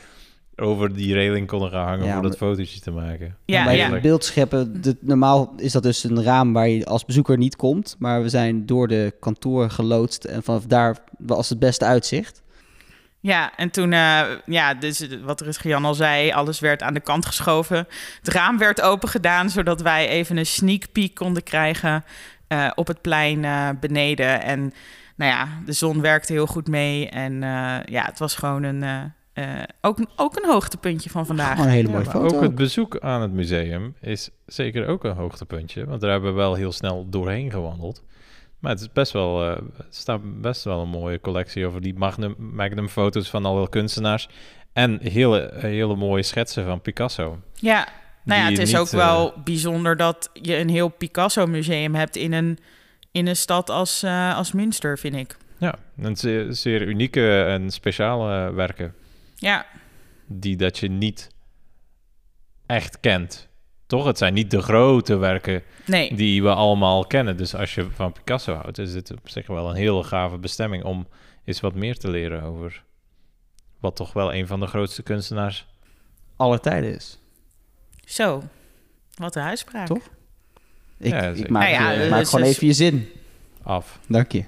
over 0.56 0.94
die 0.94 1.14
reling 1.14 1.46
konden 1.46 1.70
gaan 1.70 1.86
hangen 1.86 2.06
Ja, 2.06 2.16
om 2.16 2.22
dat 2.22 2.36
fotootje 2.36 2.80
te 2.80 2.90
maken. 2.90 3.36
Ja, 3.44 3.64
bij 3.64 3.76
ja. 3.76 3.92
het 3.92 4.02
beeldscheppen, 4.02 4.82
de, 4.82 4.96
normaal 5.00 5.52
is 5.56 5.72
dat 5.72 5.82
dus 5.82 6.04
een 6.04 6.22
raam 6.22 6.52
waar 6.52 6.68
je 6.68 6.86
als 6.86 7.04
bezoeker 7.04 7.38
niet 7.38 7.56
komt. 7.56 7.96
Maar 7.98 8.22
we 8.22 8.28
zijn 8.28 8.66
door 8.66 8.88
de 8.88 9.14
kantoor 9.20 9.70
geloodst 9.70 10.24
en 10.24 10.42
vanaf 10.42 10.66
daar 10.66 10.96
was 11.18 11.48
het 11.48 11.58
beste 11.58 11.84
uitzicht. 11.84 12.42
Ja, 13.26 13.52
en 13.56 13.70
toen, 13.70 13.92
eh, 13.92 14.22
ja, 14.44 14.74
dus 14.74 15.06
wat 15.22 15.40
Rutger 15.40 15.70
Jan 15.70 15.84
al 15.84 15.94
zei, 15.94 16.32
alles 16.32 16.60
werd 16.60 16.82
aan 16.82 16.94
de 16.94 17.00
kant 17.00 17.26
geschoven. 17.26 17.86
Het 18.18 18.28
raam 18.28 18.58
werd 18.58 18.80
open 18.80 19.08
gedaan, 19.08 19.50
zodat 19.50 19.82
wij 19.82 20.08
even 20.08 20.36
een 20.36 20.46
sneak 20.46 20.92
peek 20.92 21.14
konden 21.14 21.42
krijgen 21.42 22.04
eh, 22.48 22.70
op 22.74 22.86
het 22.86 23.00
plein 23.00 23.44
eh, 23.44 23.68
beneden. 23.80 24.42
En 24.42 24.72
nou 25.16 25.30
ja, 25.30 25.48
de 25.64 25.72
zon 25.72 26.00
werkte 26.00 26.32
heel 26.32 26.46
goed 26.46 26.68
mee. 26.68 27.08
En 27.08 27.42
eh, 27.42 27.76
ja, 27.84 28.04
het 28.04 28.18
was 28.18 28.34
gewoon 28.34 28.62
een, 28.62 28.82
eh, 28.82 29.02
eh, 29.32 29.62
ook, 29.80 29.98
ook 30.16 30.36
een 30.36 30.50
hoogtepuntje 30.50 31.10
van 31.10 31.26
vandaag. 31.26 31.52
Gewoon 31.52 31.66
een 31.66 31.72
hele 31.72 31.88
mooie 31.88 32.04
foto. 32.04 32.36
ook 32.36 32.42
het 32.42 32.54
bezoek 32.54 32.98
aan 32.98 33.22
het 33.22 33.32
museum 33.32 33.94
is 34.00 34.30
zeker 34.46 34.86
ook 34.86 35.04
een 35.04 35.16
hoogtepuntje. 35.16 35.86
Want 35.86 36.00
daar 36.00 36.10
hebben 36.10 36.30
we 36.30 36.36
wel 36.36 36.54
heel 36.54 36.72
snel 36.72 37.06
doorheen 37.10 37.50
gewandeld. 37.50 38.02
Maar 38.58 38.70
het 38.70 38.80
is 38.80 38.92
best 38.92 39.12
wel, 39.12 39.50
eh, 39.50 39.62
staat 39.90 40.40
best 40.40 40.64
wel 40.64 40.82
een 40.82 40.88
mooie 40.88 41.20
collectie 41.20 41.66
over 41.66 41.80
die 41.80 41.94
Magnum, 41.94 42.34
Magnum 42.38 42.88
foto's 42.88 43.28
van 43.28 43.44
alle 43.44 43.68
kunstenaars. 43.68 44.28
En 44.72 44.98
hele, 45.02 45.52
hele 45.54 45.96
mooie 45.96 46.22
schetsen 46.22 46.64
van 46.64 46.80
Picasso. 46.80 47.40
Ja, 47.54 47.88
nou 48.24 48.40
ja, 48.40 48.48
het 48.50 48.58
is 48.58 48.70
niet, 48.70 48.80
ook 48.80 48.88
wel 48.88 49.34
bijzonder 49.44 49.96
dat 49.96 50.30
je 50.32 50.56
een 50.56 50.68
heel 50.68 50.88
Picasso-museum 50.88 51.94
hebt 51.94 52.16
in 52.16 52.32
een, 52.32 52.58
in 53.10 53.26
een 53.26 53.36
stad 53.36 53.70
als, 53.70 54.02
eh, 54.02 54.36
als 54.36 54.52
Münster, 54.52 54.98
vind 54.98 55.14
ik. 55.14 55.36
Ja, 55.58 55.74
en 56.02 56.16
zeer, 56.16 56.52
zeer 56.54 56.82
unieke 56.82 57.42
en 57.44 57.70
speciale 57.70 58.52
werken. 58.52 58.94
Ja, 59.34 59.66
Die 60.26 60.56
dat 60.56 60.78
je 60.78 60.88
niet 60.88 61.30
echt 62.66 63.00
kent. 63.00 63.48
Toch? 63.86 64.04
Het 64.06 64.18
zijn 64.18 64.34
niet 64.34 64.50
de 64.50 64.62
grote 64.62 65.16
werken 65.16 65.62
nee. 65.86 66.14
die 66.14 66.42
we 66.42 66.54
allemaal 66.54 67.06
kennen. 67.06 67.36
Dus 67.36 67.54
als 67.54 67.74
je 67.74 67.86
van 67.94 68.12
Picasso 68.12 68.54
houdt, 68.54 68.78
is 68.78 68.92
dit 68.92 69.12
op 69.12 69.28
zich 69.28 69.46
wel 69.46 69.68
een 69.70 69.76
hele 69.76 70.02
gave 70.02 70.38
bestemming 70.38 70.84
om 70.84 71.06
eens 71.44 71.60
wat 71.60 71.74
meer 71.74 71.96
te 71.96 72.10
leren 72.10 72.42
over 72.42 72.84
wat 73.80 73.96
toch 73.96 74.12
wel 74.12 74.34
een 74.34 74.46
van 74.46 74.60
de 74.60 74.66
grootste 74.66 75.02
kunstenaars. 75.02 75.66
Aller 76.36 76.60
tijden 76.60 76.94
is. 76.94 77.18
Zo, 78.04 78.42
wat 79.14 79.36
een 79.36 79.42
huispraak. 79.42 79.86
Toch? 79.86 80.08
Ik, 80.98 81.10
Ja, 81.10 81.22
ik 81.22 81.48
maak, 81.48 81.62
Nou 81.62 81.74
ja, 81.74 81.92
eh, 81.92 81.98
dus- 81.98 82.10
maak 82.10 82.26
gewoon 82.26 82.44
dus- 82.44 82.54
even 82.54 82.66
je 82.66 82.72
zin. 82.72 83.08
Af. 83.62 83.98
Dank 84.08 84.32
je. 84.32 84.44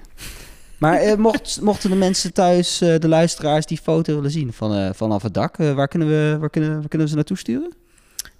Maar 0.77 0.99
eh, 0.99 1.15
mocht, 1.27 1.61
mochten 1.61 1.89
de 1.89 1.95
mensen 1.95 2.33
thuis, 2.33 2.81
eh, 2.81 2.99
de 2.99 3.07
luisteraars, 3.07 3.65
die 3.65 3.77
foto 3.77 4.15
willen 4.15 4.31
zien 4.31 4.53
van, 4.53 4.75
eh, 4.75 4.89
vanaf 4.93 5.21
het 5.21 5.33
dak, 5.33 5.57
waar, 5.57 5.87
kunnen 5.87 6.07
we, 6.07 6.37
waar, 6.39 6.49
kunnen, 6.49 6.69
waar 6.69 6.87
kunnen 6.87 7.01
we 7.01 7.07
ze 7.07 7.15
naartoe 7.15 7.37
sturen? 7.37 7.73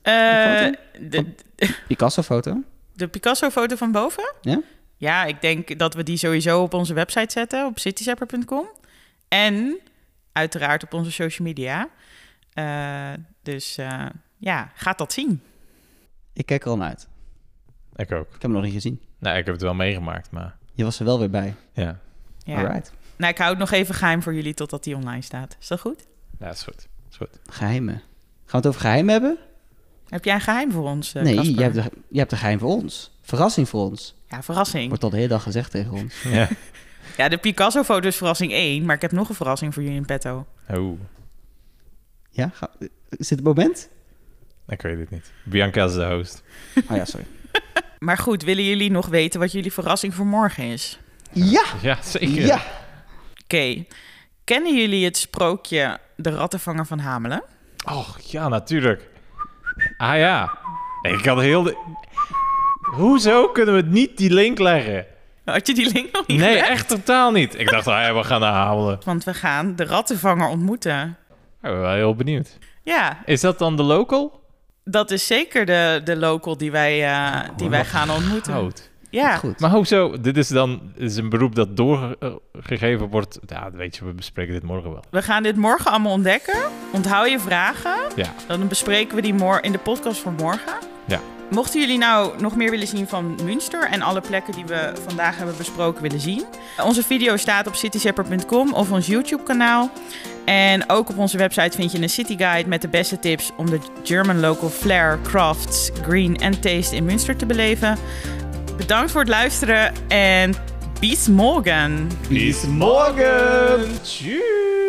Eh, 0.01 0.63
foto? 0.63 0.77
de, 1.09 1.25
Picasso-foto? 1.87 2.63
de 2.93 3.07
Picasso-foto 3.07 3.75
van 3.75 3.91
boven? 3.91 4.33
Ja? 4.41 4.61
Ja, 4.97 5.25
ik 5.25 5.41
denk 5.41 5.79
dat 5.79 5.93
we 5.93 6.03
die 6.03 6.17
sowieso 6.17 6.61
op 6.61 6.73
onze 6.73 6.93
website 6.93 7.31
zetten, 7.31 7.65
op 7.65 7.79
cityzapper.com. 7.79 8.67
En 9.27 9.79
uiteraard 10.31 10.83
op 10.83 10.93
onze 10.93 11.11
social 11.11 11.47
media. 11.47 11.89
Eh, 12.53 13.11
dus 13.43 13.77
eh, 13.77 14.05
ja, 14.37 14.71
gaat 14.75 14.97
dat 14.97 15.13
zien. 15.13 15.41
Ik 16.33 16.45
kijk 16.45 16.63
er 16.63 16.69
al 16.69 16.77
naar 16.77 16.87
uit. 16.87 17.07
Ik 17.95 18.11
ook. 18.11 18.25
Ik 18.25 18.31
heb 18.31 18.41
hem 18.41 18.51
nog 18.51 18.63
niet 18.63 18.73
gezien. 18.73 19.01
Nou, 19.19 19.37
ik 19.37 19.45
heb 19.45 19.53
het 19.53 19.63
wel 19.63 19.73
meegemaakt, 19.73 20.31
maar 20.31 20.55
Je 20.73 20.83
was 20.83 20.99
er 20.99 21.05
wel 21.05 21.19
weer 21.19 21.29
bij. 21.29 21.55
ja, 21.73 21.99
Ja. 22.43 22.57
Alright. 22.57 22.91
Nou, 23.15 23.31
ik 23.31 23.37
hou 23.37 23.49
het 23.49 23.59
nog 23.59 23.71
even 23.71 23.95
geheim 23.95 24.21
voor 24.23 24.33
jullie 24.33 24.53
totdat 24.53 24.83
die 24.83 24.95
online 24.95 25.21
staat. 25.21 25.55
Is 25.59 25.67
dat 25.67 25.79
goed? 25.79 26.05
ja 26.39 26.45
dat 26.45 26.55
is 26.55 26.63
goed. 26.63 26.75
Dat 26.75 27.11
is 27.11 27.17
goed. 27.17 27.39
Geheimen. 27.55 27.93
Gaan 27.95 28.01
we 28.45 28.57
het 28.57 28.67
over 28.67 28.81
geheim 28.81 29.09
hebben? 29.09 29.37
Heb 30.09 30.25
jij 30.25 30.33
een 30.33 30.41
geheim 30.41 30.71
voor 30.71 30.83
ons, 30.83 31.13
eh, 31.15 31.23
nee, 31.23 31.51
jij 31.53 31.63
hebt, 31.63 31.75
de, 31.75 31.81
jij 31.81 32.19
hebt 32.19 32.31
een 32.31 32.37
geheim 32.37 32.59
voor 32.59 32.69
ons. 32.69 33.11
Verrassing 33.21 33.69
voor 33.69 33.81
ons. 33.89 34.15
Ja, 34.27 34.43
verrassing. 34.43 34.87
Wordt 34.87 35.03
al 35.03 35.09
de 35.09 35.15
hele 35.15 35.27
dag 35.27 35.43
gezegd 35.43 35.71
tegen 35.71 35.91
ons. 35.91 36.13
Ja. 36.31 36.47
Ja, 37.17 37.29
de 37.29 37.37
Picasso-foto 37.37 38.07
is 38.07 38.15
verrassing 38.15 38.51
1, 38.51 38.85
maar 38.85 38.95
ik 38.95 39.01
heb 39.01 39.11
nog 39.11 39.29
een 39.29 39.35
verrassing 39.35 39.73
voor 39.73 39.83
jullie 39.83 39.97
in 39.97 40.05
petto. 40.05 40.45
Oh, 40.69 40.99
Ja? 42.29 42.51
Ga, 42.53 42.69
is 43.09 43.27
dit 43.27 43.29
het 43.29 43.43
moment? 43.43 43.89
ik 44.67 44.81
weet 44.81 44.99
het 44.99 45.09
niet. 45.09 45.31
Bianca 45.43 45.85
is 45.85 45.93
de 45.93 46.05
host. 46.05 46.43
Oh 46.89 46.97
ja, 46.97 47.05
sorry. 47.05 47.25
Maar 47.99 48.17
goed, 48.17 48.43
willen 48.43 48.63
jullie 48.63 48.91
nog 48.91 49.07
weten 49.07 49.39
wat 49.39 49.51
jullie 49.51 49.73
verrassing 49.73 50.13
voor 50.13 50.25
morgen 50.25 50.63
is? 50.63 50.99
Ja! 51.31 51.63
Ja, 51.81 52.01
zeker. 52.03 52.45
Ja! 52.45 52.61
Oké. 53.43 53.85
Kennen 54.43 54.75
jullie 54.77 55.05
het 55.05 55.17
sprookje 55.17 55.99
De 56.15 56.29
Rattenvanger 56.29 56.85
van 56.85 56.99
Hamelen? 56.99 57.43
Oh, 57.85 58.09
ja, 58.17 58.47
natuurlijk. 58.47 59.07
Ah 59.97 60.17
ja. 60.17 60.57
Ik 61.01 61.25
had 61.25 61.39
heel... 61.39 61.63
De... 61.63 61.77
Hoezo 62.81 63.47
kunnen 63.47 63.75
we 63.75 63.81
niet 63.81 64.17
die 64.17 64.33
link 64.33 64.59
leggen? 64.59 65.05
Had 65.45 65.67
je 65.67 65.73
die 65.73 65.91
link 65.93 66.11
nog 66.11 66.27
niet 66.27 66.39
Nee, 66.39 66.49
gelegd? 66.49 66.69
echt 66.69 66.87
totaal 66.87 67.31
niet. 67.31 67.59
Ik 67.59 67.69
dacht, 67.69 67.87
ah, 67.87 68.01
ja, 68.01 68.13
we 68.13 68.23
gaan 68.23 68.39
naar 68.39 68.53
Hamelen. 68.53 68.99
Want 69.05 69.23
we 69.23 69.33
gaan 69.33 69.75
de 69.75 69.85
rattenvanger 69.85 70.47
ontmoeten. 70.47 71.17
Ik 71.29 71.69
ben 71.69 71.79
wel 71.81 71.93
heel 71.93 72.15
benieuwd. 72.15 72.57
Ja, 72.83 73.17
Is 73.25 73.41
dat 73.41 73.59
dan 73.59 73.75
de 73.75 73.83
local? 73.83 74.37
dat 74.83 75.11
is 75.11 75.27
zeker 75.27 75.65
de, 75.65 76.01
de 76.03 76.17
local 76.17 76.57
die 76.57 76.71
wij, 76.71 77.05
eh, 77.13 77.39
die 77.55 77.69
wij 77.69 77.85
gaan 77.85 78.09
ontmoeten. 78.09 78.53
Goud. 78.53 78.89
Ja, 79.09 79.35
Goed. 79.37 79.59
Maar 79.59 79.69
hoezo? 79.71 80.19
Dit 80.21 80.37
is 80.37 80.47
dan 80.47 80.81
is 80.95 81.15
een 81.17 81.29
beroep 81.29 81.55
dat 81.55 81.77
doorgegeven 81.77 83.07
wordt. 83.07 83.39
Ja, 83.45 83.71
weet 83.71 83.95
je, 83.95 84.05
we 84.05 84.13
bespreken 84.13 84.53
dit 84.53 84.63
morgen 84.63 84.91
wel. 84.91 85.03
we 85.11 85.21
gaan 85.21 85.43
dit 85.43 85.55
morgen 85.55 85.91
allemaal 85.91 86.11
ontdekken. 86.11 86.59
Onthoud 86.91 87.29
je 87.29 87.39
vragen. 87.39 87.98
Ja. 88.15 88.33
Dan 88.47 88.67
bespreken 88.67 89.15
we 89.15 89.21
die 89.21 89.35
in 89.61 89.71
de 89.71 89.77
podcast 89.77 90.21
voor 90.21 90.31
morgen. 90.31 90.73
Ja. 91.05 91.19
Mochten 91.49 91.79
jullie 91.79 91.97
nou 91.97 92.41
nog 92.41 92.55
meer 92.55 92.69
willen 92.69 92.87
zien 92.87 93.07
van 93.07 93.39
Münster 93.43 93.83
en 93.83 94.01
alle 94.01 94.21
plekken 94.21 94.53
die 94.53 94.65
we 94.65 94.93
vandaag 95.07 95.37
hebben 95.37 95.57
besproken 95.57 96.01
willen 96.01 96.19
zien. 96.19 96.45
Onze 96.83 97.03
video 97.03 97.37
staat 97.37 97.67
op 97.67 97.75
cityzapper.com 97.75 98.73
of 98.73 98.91
ons 98.91 99.07
YouTube 99.07 99.43
kanaal. 99.43 99.91
En 100.45 100.89
ook 100.89 101.09
op 101.09 101.17
onze 101.17 101.37
website 101.37 101.77
vind 101.77 101.91
je 101.91 102.01
een 102.01 102.09
city 102.09 102.37
guide 102.37 102.69
met 102.69 102.81
de 102.81 102.87
beste 102.87 103.19
tips 103.19 103.51
om 103.57 103.69
de 103.69 103.79
German 104.03 104.39
local 104.39 104.69
flair, 104.69 105.19
crafts, 105.23 105.91
green 106.01 106.37
en 106.37 106.59
taste 106.59 106.95
in 106.95 107.05
Münster 107.05 107.35
te 107.35 107.45
beleven. 107.45 107.97
Bedankt 108.77 109.11
voor 109.11 109.21
het 109.21 109.29
luisteren 109.29 109.93
en 110.07 110.55
bis 110.99 111.27
morgen! 111.27 112.09
Bis 112.27 112.63
morgen! 112.63 113.87
Tschüss! 114.03 114.79